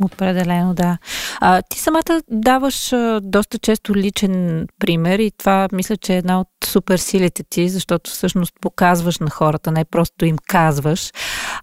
[0.01, 0.97] Определено, да.
[1.41, 6.39] А, ти самата даваш а, доста често личен пример и това мисля, че е една
[6.39, 11.11] от суперсилите ти, защото всъщност показваш на хората, не просто им казваш.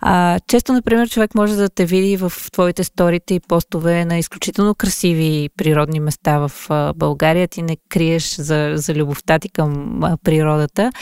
[0.00, 4.74] А, често, например, човек може да те види в твоите сторите и постове на изключително
[4.74, 7.48] красиви природни места в а, България.
[7.48, 10.92] Ти не криеш за, за любовта ти към а, природата.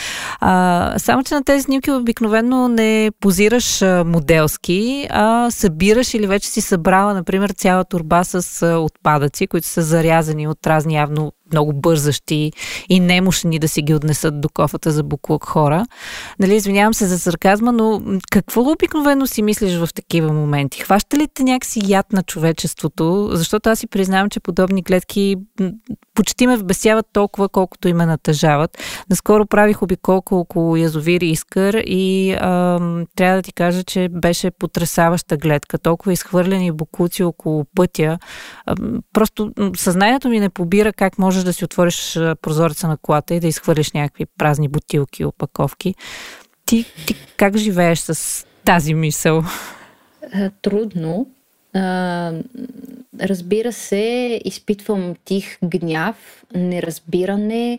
[0.41, 6.49] А, само, че на тези снимки обикновено не позираш а, моделски, а събираш или вече
[6.49, 12.53] си събрала например, цяла турба с отпадъци, които са зарязани от разни явно много бързащи
[12.89, 15.87] и немощни да си ги отнесат до кофата за буклук хора.
[16.39, 20.83] Нали, извинявам се за сарказма, но какво обикновено си мислиш в такива моменти?
[20.83, 23.29] Хваща ли те някакси яд на човечеството?
[23.33, 25.37] Защото аз си признавам, че подобни клетки
[26.15, 28.79] почти ме вбесяват толкова, колкото и ме натъжават.
[29.11, 35.37] Наскоро правих обиколка около язовир Искър и ам, трябва да ти кажа, че беше потрясаваща
[35.37, 35.79] гледка.
[35.79, 38.19] Толкова изхвърлени буклуци около пътя.
[38.67, 43.35] Ам, просто съзнанието ми не побира как може можеш да си отвориш прозореца на колата
[43.35, 45.95] и да изхвърлиш някакви празни бутилки, опаковки.
[46.67, 49.45] Ти, ти как живееш с тази мисъл?
[50.63, 51.27] Трудно.
[53.21, 57.79] Разбира се, изпитвам тих гняв, неразбиране,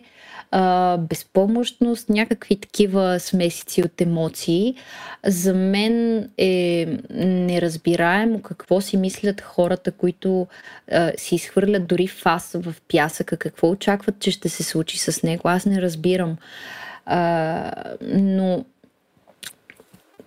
[0.50, 4.74] а, безпомощност, някакви такива смесици от емоции.
[5.26, 10.46] За мен е неразбираемо какво си мислят хората, които
[10.92, 15.42] а, си изхвърлят дори фас в пясъка, какво очакват, че ще се случи с него.
[15.44, 16.36] Аз не разбирам.
[17.06, 18.64] А, но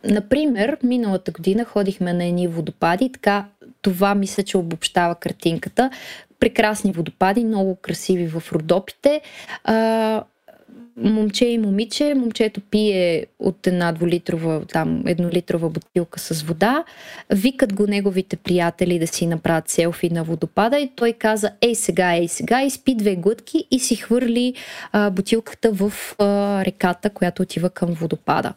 [0.06, 3.46] Например, миналата година ходихме на едни водопади, така
[3.82, 5.90] това мисля, че обобщава картинката
[6.44, 9.22] прекрасни водопади, много красиви в Родопите.
[9.64, 10.24] А,
[10.98, 12.14] момче и момиче.
[12.16, 16.84] Момчето пие от една дволитрова, там еднолитрова бутилка с вода.
[17.30, 22.16] Викат го неговите приятели да си направят селфи на водопада и той каза, ей сега,
[22.16, 24.54] ей сега, и спи две глътки и си хвърли
[24.92, 26.26] а, бутилката в а,
[26.66, 28.54] реката, която отива към водопада.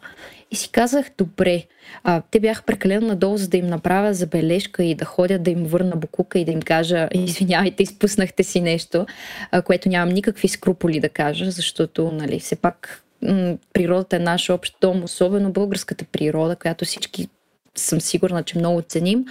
[0.57, 1.65] Си казах, добре,
[2.05, 5.65] а, те бяха прекалено надолу, за да им направя забележка и да ходя да им
[5.65, 9.07] върна букука и да им кажа, извинявайте, изпуснахте си нещо,
[9.51, 14.51] а, което нямам никакви скруполи да кажа, защото, нали, все пак м- природата е наш
[14.51, 17.29] общ дом, особено българската природа, която всички
[17.75, 19.25] съм сигурна, че много ценим.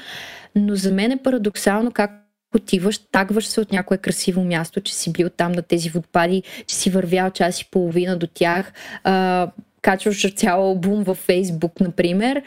[0.55, 2.11] Но за мен е парадоксално как
[2.55, 6.75] отиваш, тагваш се от някое красиво място, че си бил там на тези водпади, че
[6.75, 9.47] си вървял час и половина до тях, а,
[9.85, 12.41] качваш цял албум във Фейсбук, например,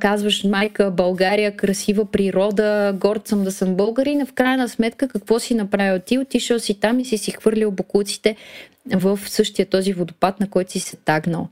[0.00, 5.38] казваш майка, България, красива природа, горд съм да съм българин, а в крайна сметка какво
[5.38, 6.18] си направил ти?
[6.18, 8.36] Отишъл си там и си си хвърлил бокуците
[8.94, 11.48] в същия този водопад, на който си се тагнал.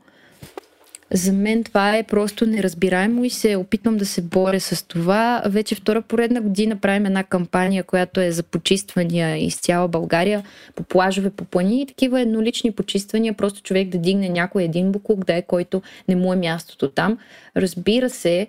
[1.13, 5.43] За мен това е просто неразбираемо и се опитвам да се боря с това.
[5.47, 10.45] Вече втора поредна година правим една кампания, която е за почиствания из цяла България
[10.75, 15.25] по плажове, по плани и такива еднолични почиствания, просто човек да дигне някой един буклук,
[15.25, 17.19] да е който не му е мястото там.
[17.57, 18.47] Разбира се,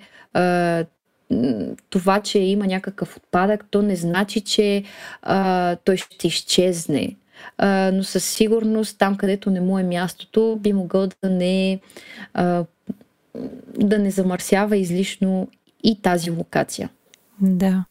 [1.89, 4.83] това, че има някакъв отпадък, то не значи, че
[5.21, 7.15] а, той ще изчезне
[7.57, 11.79] а, но със сигурност там, където не му е мястото, би могъл да не,
[12.33, 12.65] а,
[13.77, 15.47] да не замърсява излишно
[15.83, 16.89] и тази локация.
[17.41, 17.85] Да.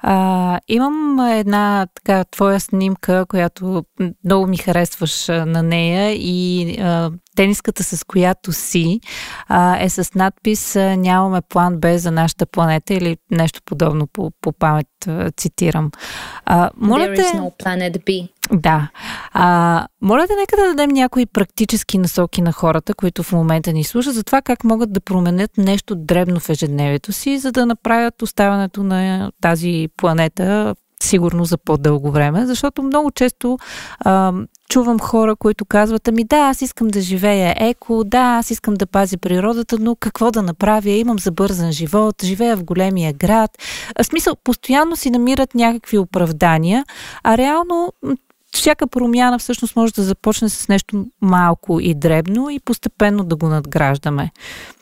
[0.00, 3.84] А, имам една така твоя снимка, която
[4.24, 9.00] много ми харесваш на нея и а, тениската, с която си,
[9.48, 14.52] а, е с надпис Нямаме план Б за нашата планета или нещо подобно по, по
[14.52, 14.86] памет
[15.36, 15.90] цитирам.
[16.44, 18.28] А, моля There is no planet B.
[18.52, 18.88] Да.
[19.32, 23.84] А, моля те, нека да дадем някои практически насоки на хората, които в момента ни
[23.84, 28.22] слушат, за това как могат да променят нещо дребно в ежедневието си, за да направят
[28.22, 33.58] оставането на тази планета сигурно за по-дълго време, защото много често
[34.00, 34.32] а,
[34.68, 38.86] чувам хора, които казват, ами да, аз искам да живея еко, да, аз искам да
[38.86, 40.90] пазя природата, но какво да направя?
[40.90, 43.50] Имам забързан живот, живея в големия град.
[44.00, 46.84] В смисъл, постоянно си намират някакви оправдания,
[47.24, 47.92] а реално
[48.52, 53.48] всяка промяна всъщност може да започне с нещо малко и дребно и постепенно да го
[53.48, 54.30] надграждаме.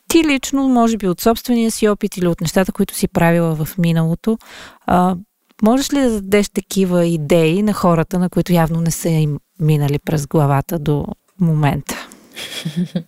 [0.09, 3.79] Ти лично, може би от собствения си опит или от нещата, които си правила в
[3.79, 4.39] миналото,
[4.87, 5.17] а,
[5.63, 9.99] можеш ли да дадеш такива идеи на хората, на които явно не са им минали
[9.99, 11.07] през главата до
[11.41, 12.09] момента?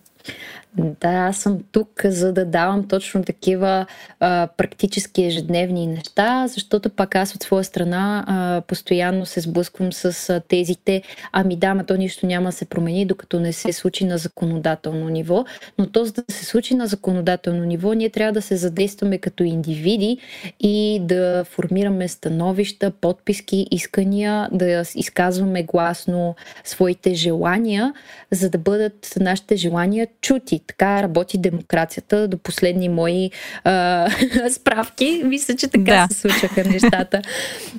[0.77, 3.85] Да, аз съм тук, за да давам точно такива
[4.19, 10.29] а, практически ежедневни неща, защото пак аз от своя страна а, постоянно се сблъсквам с
[10.29, 14.05] а, тезите, ами да, ма то нищо няма да се промени, докато не се случи
[14.05, 15.45] на законодателно ниво.
[15.77, 19.43] Но то, за да се случи на законодателно ниво, ние трябва да се задействаме като
[19.43, 20.17] индивиди
[20.59, 27.93] и да формираме становища, подписки, искания, да изказваме гласно своите желания,
[28.31, 30.60] за да бъдат нашите желания чути.
[30.67, 33.31] Така работи демокрацията до последни мои
[33.63, 34.07] а,
[34.49, 35.21] справки.
[35.25, 36.07] Мисля, че така да.
[36.11, 37.21] се случваха нещата.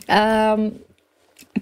[0.09, 0.57] А,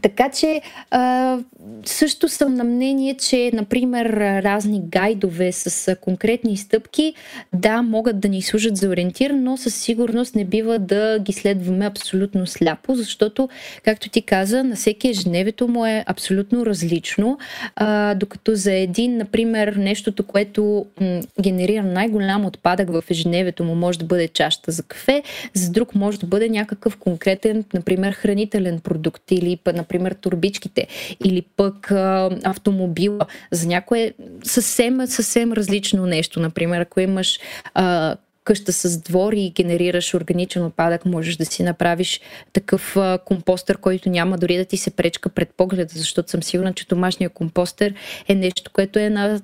[0.03, 1.39] така че а,
[1.85, 4.07] също съм на мнение, че, например,
[4.43, 7.15] разни гайдове с конкретни стъпки,
[7.53, 11.87] да, могат да ни служат за ориентир, но със сигурност не бива да ги следваме
[11.87, 13.49] абсолютно сляпо, защото,
[13.85, 17.39] както ти каза, на всеки ежедневието му е абсолютно различно,
[17.77, 23.99] а, докато за един, например, нещото, което м- генерира най-голям отпадък в ежедневието му може
[23.99, 25.23] да бъде чашата за кафе,
[25.55, 30.87] за друг може да бъде някакъв конкретен, например, хранителен продукт или, например, турбичките
[31.25, 33.27] или пък а, автомобила.
[33.51, 34.13] За някое
[34.45, 36.41] съвсем, съвсем различно нещо.
[36.41, 37.41] Например, ако имаш
[37.75, 38.17] а,
[38.51, 42.21] къща с двор и генерираш органичен отпадък, можеш да си направиш
[42.53, 46.73] такъв а, компостър, който няма дори да ти се пречка пред погледа, защото съм сигурна,
[46.73, 47.95] че домашния компостър
[48.29, 49.41] е нещо, което е на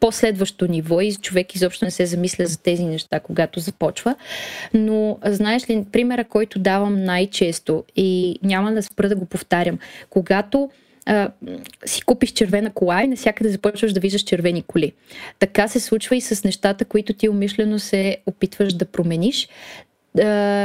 [0.00, 4.14] последващо ниво и човек изобщо не се замисля за тези неща, когато започва.
[4.74, 9.78] Но знаеш ли, примера, който давам най-често и няма да спра да го повтарям,
[10.10, 10.70] когато
[11.86, 14.92] си купиш червена кола и навсякъде започваш да виждаш червени коли.
[15.38, 19.48] Така се случва и с нещата, които ти умишлено се опитваш да промениш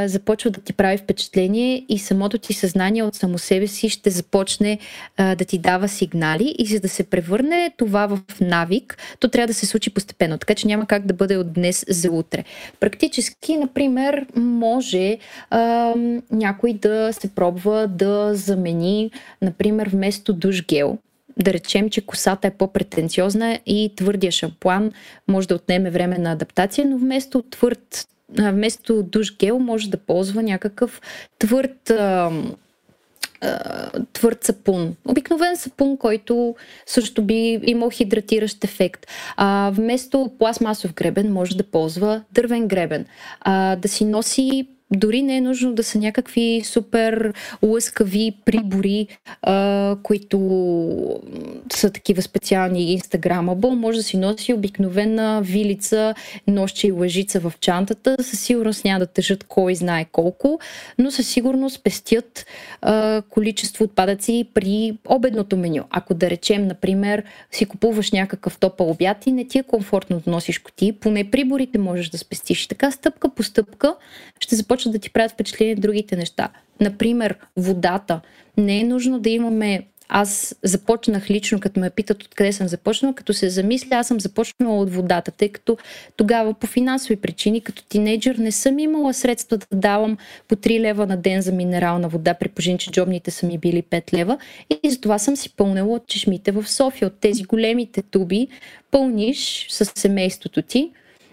[0.05, 4.79] започва да ти прави впечатление и самото ти съзнание от само себе си ще започне
[5.17, 6.55] а, да ти дава сигнали.
[6.57, 10.55] И за да се превърне това в навик, то трябва да се случи постепенно, така
[10.55, 12.43] че няма как да бъде от днес за утре.
[12.79, 15.17] Практически, например, може
[15.49, 15.93] а,
[16.31, 20.97] някой да се пробва да замени, например, вместо душ гел,
[21.37, 24.91] да речем, че косата е по-претенциозна и твърдия шампуан
[25.27, 30.43] може да отнеме време на адаптация, но вместо твърд вместо душ гел може да ползва
[30.43, 31.01] някакъв
[31.39, 31.91] твърд
[34.13, 34.95] твърд сапун.
[35.07, 36.55] Обикновен сапун, който
[36.85, 39.07] също би имал хидратиращ ефект.
[39.37, 43.05] А, вместо пластмасов гребен може да ползва дървен гребен.
[43.41, 47.33] А, да си носи дори не е нужно да са някакви супер
[47.63, 49.07] лъскави прибори,
[49.41, 50.39] а, които
[51.73, 53.75] са такива специални инстаграмабъл.
[53.75, 56.15] Може да си носи обикновена вилица,
[56.47, 58.17] нощче и лъжица в чантата.
[58.21, 60.59] Със сигурност няма да тежат кой знае колко,
[60.97, 62.45] но със сигурност спестят
[62.81, 65.83] а, количество отпадъци при обедното меню.
[65.89, 70.31] Ако да речем, например, си купуваш някакъв топъл обяд и не ти е комфортно да
[70.31, 72.67] носиш коти, поне приборите можеш да спестиш.
[72.67, 73.95] Така стъпка по стъпка
[74.39, 76.49] ще започнеш започват да ти правят впечатление другите неща.
[76.79, 78.21] Например, водата.
[78.57, 83.33] Не е нужно да имаме аз започнах лично, като ме питат откъде съм започнала, като
[83.33, 85.77] се замисля, аз съм започнала от водата, тъй като
[86.15, 90.17] тогава по финансови причини, като тинейджър, не съм имала средства да давам
[90.47, 93.83] по 3 лева на ден за минерална вода, при положение, че джобните са ми били
[93.83, 94.37] 5 лева.
[94.83, 98.47] И затова съм си пълнила от чешмите в София, от тези големите туби,
[98.91, 100.91] пълниш с семейството ти,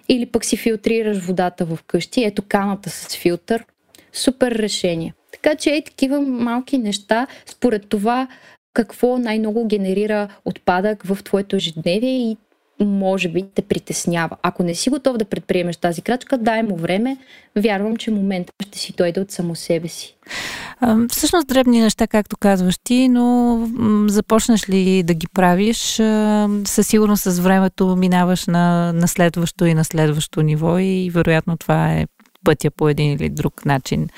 [0.08, 2.24] или пък си филтрираш водата в къщи.
[2.24, 3.64] Ето каната с филтър.
[4.12, 5.14] Супер решение.
[5.32, 8.28] Така че е такива малки неща, според това
[8.74, 12.36] какво най-много генерира отпадък в твоето ежедневие и
[12.84, 14.36] може би те притеснява.
[14.42, 17.16] Ако не си готов да предприемеш тази крачка, дай му време.
[17.56, 20.16] Вярвам, че момента ще си дойде от само себе си.
[21.08, 23.58] Всъщност дребни неща, както казваш ти, но
[24.08, 25.78] започнеш ли да ги правиш,
[26.64, 31.92] със сигурност с времето минаваш на, на следващо и на следващо ниво и вероятно това
[31.92, 32.06] е
[32.44, 34.08] пътя по един или друг начин.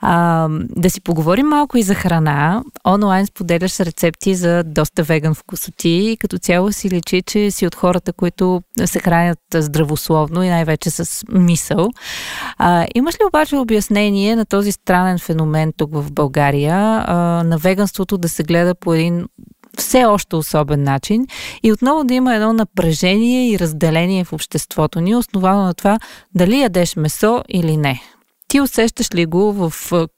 [0.00, 2.62] А, да си поговорим малко и за храна.
[2.86, 7.74] Онлайн споделяш рецепти за доста веган вкусоти и като цяло си лечи, че си от
[7.74, 11.90] хората, които се хранят здравословно и най-вече с мисъл.
[12.58, 18.18] А, имаш ли обаче обяснение на този странен феномен тук в България, а, на веганството
[18.18, 19.26] да се гледа по един
[19.78, 21.26] все още особен начин
[21.62, 25.98] и отново да има едно напрежение и разделение в обществото ни, основано на това
[26.34, 28.02] дали ядеш месо или не.
[28.48, 29.72] Ти усещаш ли го в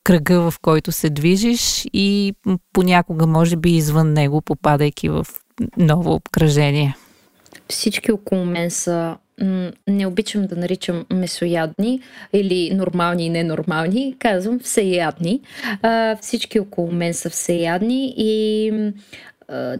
[0.05, 2.35] кръга, в който се движиш и
[2.73, 5.27] понякога, може би, извън него, попадайки в
[5.77, 6.97] ново обкръжение?
[7.69, 9.17] Всички около мен са
[9.89, 12.01] не обичам да наричам месоядни
[12.33, 15.41] или нормални и ненормални, казвам всеядни.
[16.21, 18.73] всички около мен са всеядни и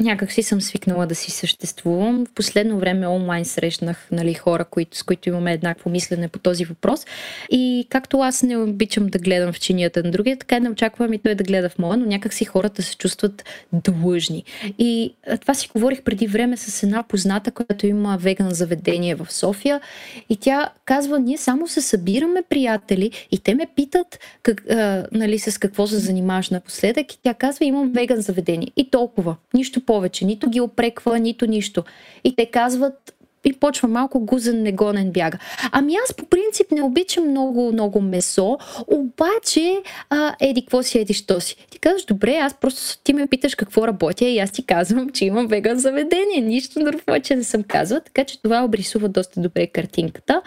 [0.01, 2.27] някак си съм свикнала да си съществувам.
[2.27, 6.65] В последно време онлайн срещнах нали, хора, които, с които имаме еднакво мислене по този
[6.65, 7.07] въпрос.
[7.51, 11.19] И както аз не обичам да гледам в чинията на другия, така не очаквам и
[11.19, 14.45] той да гледа в моя, но някак си хората се чувстват длъжни.
[14.79, 19.81] И това си говорих преди време с една позната, която има веган заведение в София.
[20.29, 25.39] И тя казва, ние само се събираме приятели и те ме питат как, а, нали,
[25.39, 27.15] с какво се занимаваш напоследък.
[27.15, 28.69] И тя казва, имам веган заведение.
[28.77, 29.37] И толкова.
[29.61, 30.25] Нищо повече.
[30.25, 31.85] Нито ги опреква, нито нищо.
[32.25, 33.15] И те казват,
[33.45, 35.39] и почва малко гузен негонен бяга.
[35.73, 41.15] Ами аз по принцип не обичам много, много месо, обаче а, еди, какво си, еди,
[41.15, 41.57] що си.
[41.71, 45.25] Ти казваш, добре, аз просто ти ме питаш какво работя и аз ти казвам, че
[45.25, 46.41] имам веган заведение.
[46.41, 50.43] Нищо друго повече не съм казала, така че това обрисува доста добре картинката.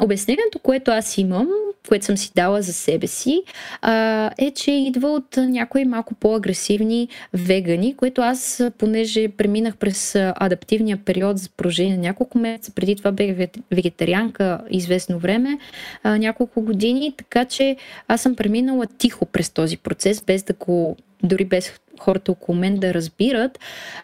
[0.00, 1.48] Обяснението, което аз имам,
[1.88, 3.42] което съм си дала за себе си,
[3.82, 10.96] а, е, че идва от някои малко по-агресивни вегани, което аз, понеже преминах през адаптивния
[10.96, 12.72] период за прожение няколко месеца.
[12.74, 13.36] Преди това бях
[13.70, 15.58] вегетарианка известно време,
[16.02, 17.76] а, няколко години, така че
[18.08, 22.76] аз съм преминала тихо през този процес, без да го дори без хората около мен
[22.76, 23.58] да разбират,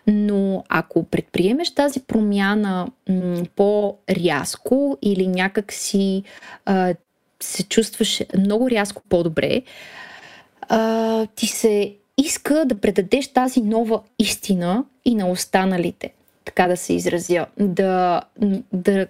[0.07, 6.23] но ако предприемеш тази промяна м- по-рязко или някак си
[6.65, 6.95] а,
[7.41, 9.63] се чувстваш много рязко по-добре,
[10.69, 16.13] а, ти се иска да предадеш тази нова истина и на останалите
[16.45, 18.23] така да се изразя, да,
[18.73, 19.07] да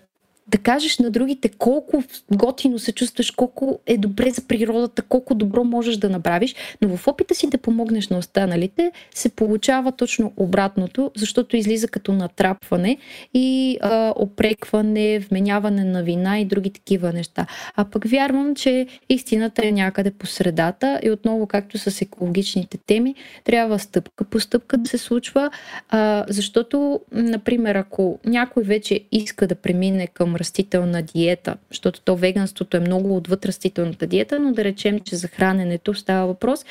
[0.49, 5.65] да кажеш на другите колко готино се чувстваш, колко е добре за природата, колко добро
[5.65, 11.11] можеш да направиш, но в опита си да помогнеш на останалите, се получава точно обратното,
[11.17, 12.99] защото излиза като натрапване
[13.35, 17.47] и а, опрекване, вменяване на вина и други такива неща.
[17.77, 23.15] А пък вярвам, че истината е някъде по средата и отново, както с екологичните теми,
[23.45, 25.51] трябва стъпка по стъпка да се случва,
[25.89, 32.77] а, защото, например, ако някой вече иска да премине към растителна диета, защото то веганството
[32.77, 36.65] е много отвъд растителната диета, но да речем, че за храненето става въпрос.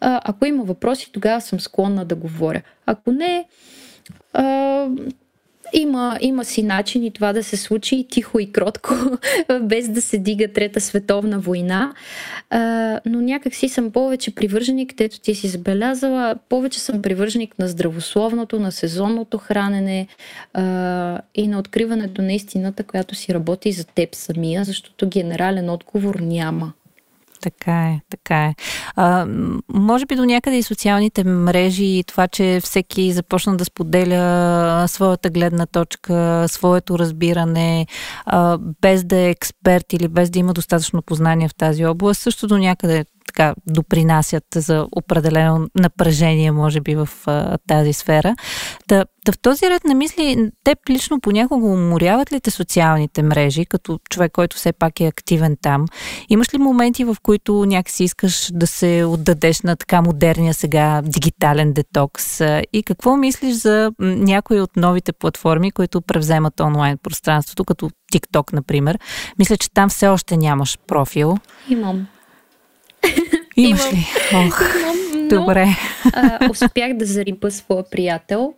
[0.00, 2.62] А, ако има въпроси, тогава съм склонна да говоря.
[2.86, 3.44] Ако не,
[4.32, 4.88] а,
[5.72, 8.94] има, има си начин и това да се случи тихо и кротко,
[9.62, 11.94] без да се дига Трета световна война.
[12.50, 17.68] А, но някак си съм повече привърженик, където ти си забелязала, повече съм привърженик на
[17.68, 20.06] здравословното, на сезонното хранене
[20.54, 26.14] а, и на откриването на истината, която си работи за теб самия, защото генерален отговор
[26.14, 26.72] няма.
[27.40, 28.54] Така е, така е.
[28.96, 29.26] А,
[29.74, 35.30] може би до някъде и социалните мрежи и това, че всеки започна да споделя своята
[35.30, 37.86] гледна точка, своето разбиране,
[38.26, 42.46] а, без да е експерт или без да има достатъчно познание в тази област, също
[42.46, 48.36] до някъде така допринасят за определено напрежение, може би, в а, тази сфера.
[48.88, 53.66] Да, да в този ред на мисли, теб лично понякога уморяват ли те социалните мрежи,
[53.66, 55.86] като човек, който все пак е активен там?
[56.28, 61.72] Имаш ли моменти, в които някакси искаш да се отдадеш на така модерния сега дигитален
[61.72, 62.40] детокс?
[62.72, 68.98] И какво мислиш за някои от новите платформи, които превземат онлайн пространството, като TikTok, например?
[69.38, 71.36] Мисля, че там все още нямаш профил.
[71.68, 72.06] Имам.
[73.58, 74.06] Имаш ли?
[74.34, 75.76] Ох, имам, но, добре.
[76.12, 78.54] А, успях да зариба своя приятел.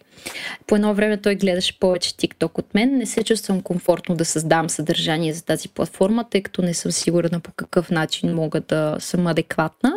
[0.66, 2.98] По едно време той гледаше повече TikTok от мен.
[2.98, 7.40] Не се чувствам комфортно да създам съдържание за тази платформа, тъй като не съм сигурна
[7.40, 9.92] по какъв начин мога да съм адекватна.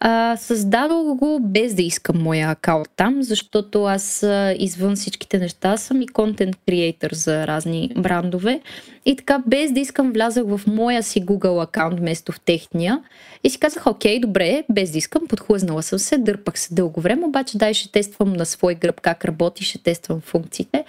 [0.00, 4.26] А, създадох го без да искам моя акаунт там, защото аз
[4.58, 8.60] извън всичките неща съм и контент креатор за разни брандове.
[9.04, 13.00] И така, без да искам, влязах в моя си Google акаунт вместо в техния.
[13.44, 17.26] И си казах, окей, добре, без да искам, подхлъзнала съм се, дърпах се дълго време,
[17.26, 20.84] обаче дай ще тествам на свой гръб как работи, ще тествам функциите.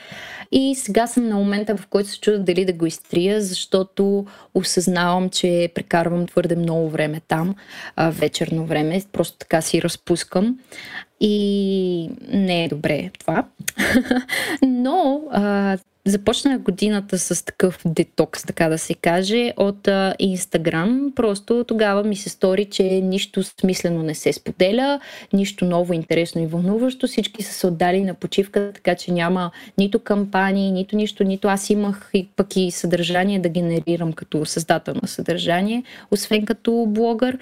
[0.51, 5.29] И сега съм на момента, в който се чудя дали да го изтрия, защото осъзнавам,
[5.29, 7.55] че прекарвам твърде много време там,
[7.97, 10.59] вечерно време, просто така си разпускам.
[11.21, 13.45] И не е добре това.
[14.61, 15.77] Но а,
[16.09, 19.87] Започнах годината с такъв детокс, така да се каже, от
[20.19, 21.11] Инстаграм.
[21.15, 24.99] Просто тогава ми се стори, че нищо смислено не се споделя,
[25.33, 27.07] нищо ново, интересно и вълнуващо.
[27.07, 31.69] Всички са се отдали на почивка, така че няма нито кампании, нито нищо, нито аз
[31.69, 37.37] имах и пък и съдържание да генерирам като създател на съдържание, освен като блогър.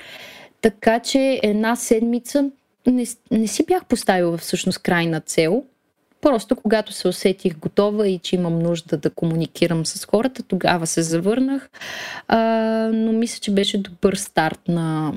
[0.62, 2.50] Така че една седмица
[2.88, 5.64] не, не си бях поставила всъщност крайна цел–
[6.28, 11.02] Просто когато се усетих готова и че имам нужда да комуникирам с хората, тогава се
[11.02, 11.70] завърнах.
[12.28, 12.38] А,
[12.94, 15.14] но мисля, че беше добър старт на,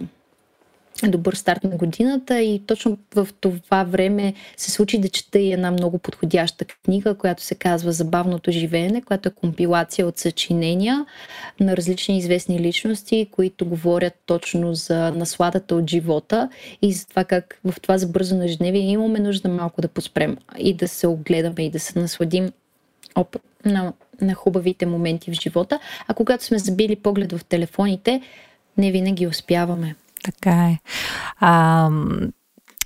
[1.08, 5.70] добър старт на годината и точно в това време се случи да чета и една
[5.70, 11.06] много подходяща книга, която се казва Забавното живеене, която е компилация от съчинения
[11.60, 16.48] на различни известни личности, които говорят точно за насладата от живота
[16.82, 20.88] и за това как в това забързано ежедневие имаме нужда малко да поспрем и да
[20.88, 22.52] се огледаме и да се насладим
[23.14, 25.78] оп, на, на хубавите моменти в живота.
[26.08, 28.20] А когато сме забили поглед в телефоните,
[28.76, 29.94] не винаги успяваме.
[30.24, 30.78] Така е.
[31.40, 31.90] А,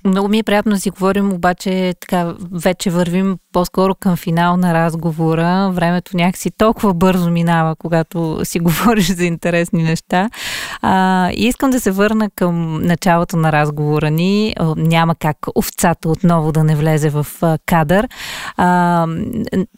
[0.05, 4.73] много ми е приятно да си говорим, обаче така вече вървим по-скоро към финал на
[4.73, 5.71] разговора.
[5.73, 10.29] Времето някакси толкова бързо минава, когато си говориш за интересни неща.
[10.81, 14.55] А, и искам да се върна към началото на разговора ни.
[14.77, 17.27] Няма как овцата отново да не влезе в
[17.65, 18.07] кадър.
[18.57, 19.07] А,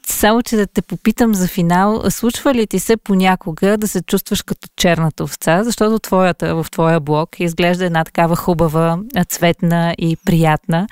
[0.08, 4.42] само, че да те попитам за финал, случва ли ти се понякога да се чувстваш
[4.42, 10.88] като черната овца, защото твоята, в твоя блог изглежда една такава хубава, цветна и приятна.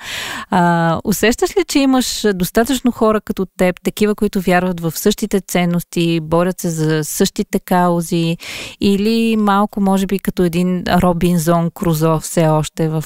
[0.50, 6.20] А, усещаш ли, че имаш достатъчно хора като теб, такива, които вярват в същите ценности,
[6.20, 8.36] борят се за същите каузи
[8.80, 13.04] или малко, може би, като един Робинзон Крузо все още в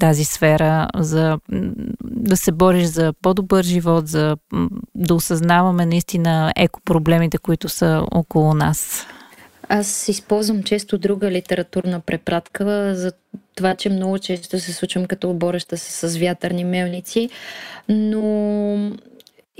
[0.00, 1.38] тази сфера, за
[2.02, 4.36] да се бориш за по-добър живот, за
[4.94, 9.06] да осъзнаваме наистина екопроблемите, които са около нас?
[9.68, 13.12] Аз използвам често друга литературна препратка за
[13.54, 17.30] това, че много често се случвам като бореща се с вятърни мелници,
[17.88, 18.92] но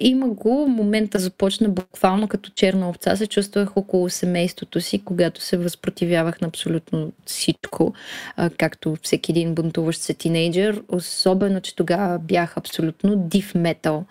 [0.00, 5.56] има го, момента започна буквално като черна овца, се чувствах около семейството си, когато се
[5.56, 7.94] възпротивявах на абсолютно всичко,
[8.58, 14.04] както всеки един бунтуващ се тинейджър, особено, че тогава бях абсолютно див метал.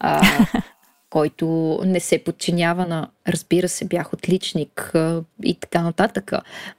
[1.14, 4.92] който не се подчинява на, разбира се, бях отличник
[5.44, 6.32] и така нататък,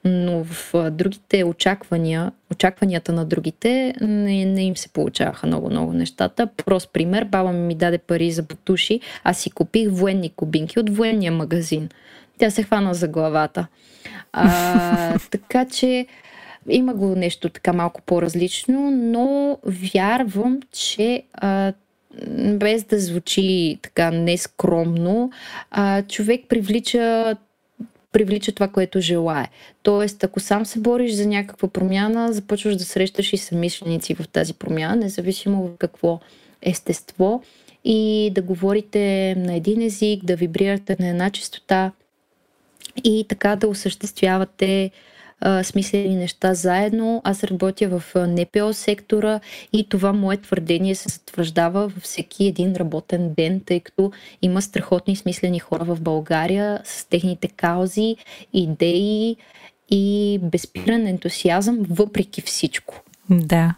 [0.04, 6.46] но в другите очаквания, очакванията на другите не, не им се получаваха много-много нещата.
[6.46, 10.96] Прост пример, баба ми ми даде пари за бутуши, аз си купих военни кубинки от
[10.96, 11.88] военния магазин.
[12.38, 13.66] Тя се хвана за главата.
[14.32, 16.06] А, така че
[16.68, 21.72] има го нещо така малко по-различно, но вярвам, че а,
[22.58, 25.30] без да звучи така нескромно,
[25.70, 27.36] а, човек привлича
[28.12, 29.48] привлича това, което желае.
[29.82, 34.54] Тоест, ако сам се бориш за някаква промяна, започваш да срещаш и самишленици в тази
[34.54, 36.20] промяна, независимо в какво
[36.62, 37.42] естество
[37.84, 41.92] и да говорите на един език, да вибрирате на една частота
[43.04, 44.90] и така да осъществявате
[45.62, 47.20] смислени неща заедно.
[47.24, 49.40] Аз работя в НПО сектора
[49.72, 54.12] и това мое твърдение се затвърждава във всеки един работен ден, тъй като
[54.42, 58.16] има страхотни смислени хора в България с техните каузи,
[58.52, 59.36] идеи
[59.90, 63.02] и безпиран ентусиазъм въпреки всичко.
[63.30, 63.74] Да.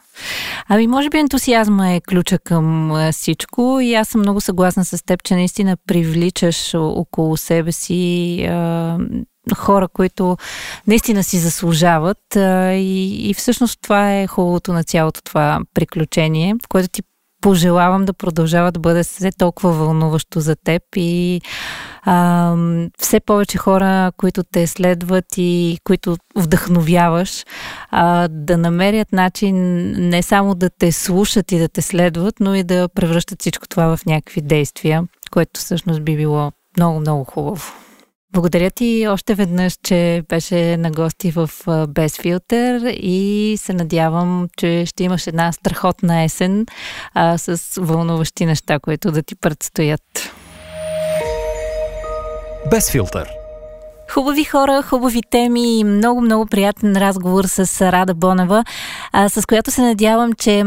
[0.69, 5.23] Ами, може би ентусиазма е ключа към всичко и аз съм много съгласна с теб,
[5.23, 8.99] че наистина привличаш около себе си а,
[9.55, 10.37] хора, които
[10.87, 16.89] наистина си заслужават и, и всъщност това е хубавото на цялото това приключение, в което
[16.89, 17.03] ти
[17.41, 21.41] пожелавам да продължава да бъде все толкова вълнуващо за теб и
[22.03, 22.55] а,
[22.99, 27.45] все повече хора, които те следват и които вдъхновяваш,
[27.91, 29.57] а, да намерят начин
[30.09, 33.97] не само да те слушат и да те следват, но и да превръщат всичко това
[33.97, 37.88] в някакви действия, което всъщност би било много, много хубаво.
[38.33, 41.51] Благодаря ти още веднъж, че беше на гости в
[41.89, 46.67] Без филтър и се надявам, че ще имаш една страхотна есен
[47.15, 50.33] а, с вълнуващи неща, които да ти предстоят.
[52.71, 53.29] Без филтър.
[54.11, 58.65] Хубави хора, хубави теми и много-много приятен разговор с Рада Бонева,
[59.29, 60.65] с която се надявам, че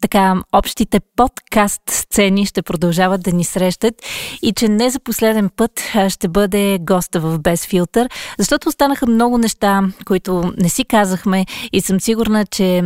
[0.00, 3.94] така общите подкаст сцени ще продължават да ни срещат
[4.42, 9.38] и че не за последен път ще бъде госта в Без филтър, защото останаха много
[9.38, 12.82] неща, които не си казахме и съм сигурна, че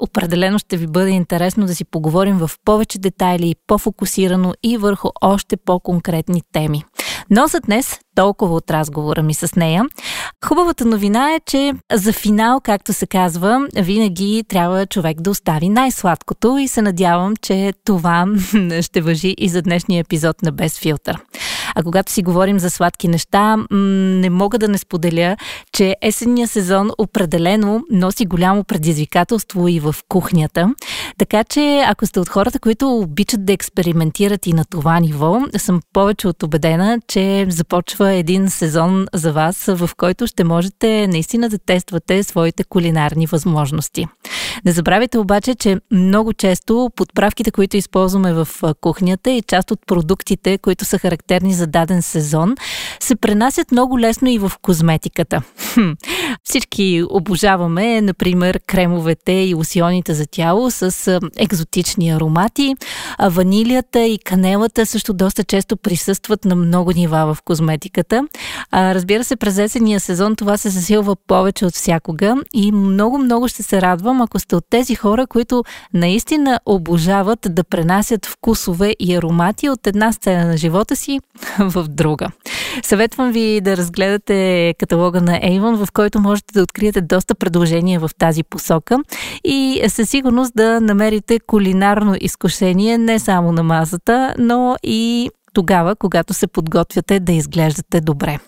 [0.00, 5.56] определено ще ви бъде интересно да си поговорим в повече детайли, по-фокусирано и върху още
[5.56, 6.84] по-конкретни теми.
[7.30, 9.84] Но за днес толкова от разговора ми с нея.
[10.44, 16.58] Хубавата новина е, че за финал, както се казва, винаги трябва човек да остави най-сладкото
[16.58, 18.26] и се надявам, че това
[18.80, 21.18] ще въжи и за днешния епизод на Без филтър.
[21.80, 25.36] А когато си говорим за сладки неща, не мога да не споделя,
[25.72, 30.74] че есенния сезон определено носи голямо предизвикателство и в кухнята.
[31.18, 35.80] Така че, ако сте от хората, които обичат да експериментират и на това ниво, съм
[35.92, 41.58] повече от убедена, че започва един сезон за вас, в който ще можете наистина да
[41.58, 44.06] тествате своите кулинарни възможности.
[44.64, 48.48] Не забравяйте обаче, че много често подправките, които използваме в
[48.80, 52.54] кухнята и част от продуктите, които са характерни за даден сезон,
[53.00, 55.42] се пренасят много лесно и в козметиката.
[56.44, 62.74] Всички обожаваме, например, кремовете и лосионите за тяло с екзотични аромати,
[63.30, 68.24] ванилията и канелата също доста често присъстват на много нива в козметиката.
[68.72, 73.82] Разбира се, през есения сезон това се засилва повече от всякога и много-много ще се
[73.82, 75.64] радвам, ако сте от тези хора, които
[75.94, 81.20] наистина обожават да пренасят вкусове и аромати от една сцена на живота си
[81.58, 82.28] в друга.
[82.82, 88.10] Съветвам ви да разгледате каталога на Avon, в който можете да откриете доста предложения в
[88.18, 88.98] тази посока
[89.44, 96.34] и със сигурност да намерите кулинарно изкушение не само на масата, но и тогава, когато
[96.34, 98.38] се подготвяте да изглеждате добре.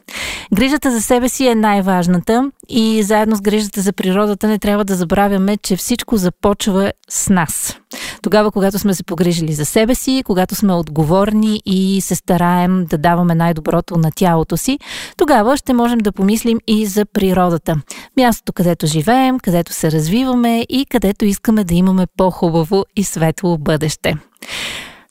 [0.55, 4.95] Грижата за себе си е най-важната и заедно с грижата за природата не трябва да
[4.95, 7.77] забравяме, че всичко започва с нас.
[8.23, 12.99] Тогава, когато сме се погрижили за себе си, когато сме отговорни и се стараем да
[12.99, 14.79] даваме най-доброто на тялото си,
[15.17, 17.77] тогава ще можем да помислим и за природата.
[18.17, 24.15] Мястото, където живеем, където се развиваме и където искаме да имаме по-хубаво и светло бъдеще.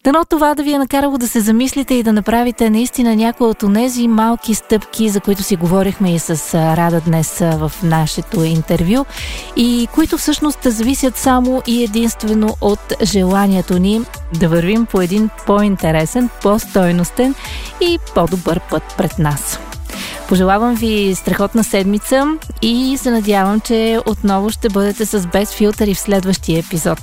[0.04, 3.64] Дано това да ви е накарало да се замислите и да направите наистина някои от
[3.74, 9.06] тези малки стъпки, за които си говорихме и с Рада днес в нашето интервю
[9.56, 14.02] и които всъщност зависят само и единствено от желанието ни
[14.40, 17.36] да вървим по един по-интересен, по-стойностен
[17.82, 19.60] и по-добър път пред нас.
[20.32, 22.26] Пожелавам ви страхотна седмица
[22.62, 27.00] и се надявам, че отново ще бъдете с без филтъри в следващия епизод,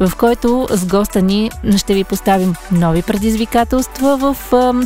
[0.00, 4.36] в който с госта ни ще ви поставим нови предизвикателства в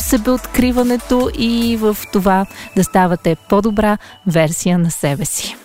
[0.01, 5.57] себеоткриването и в това да ставате по-добра версия на себе си.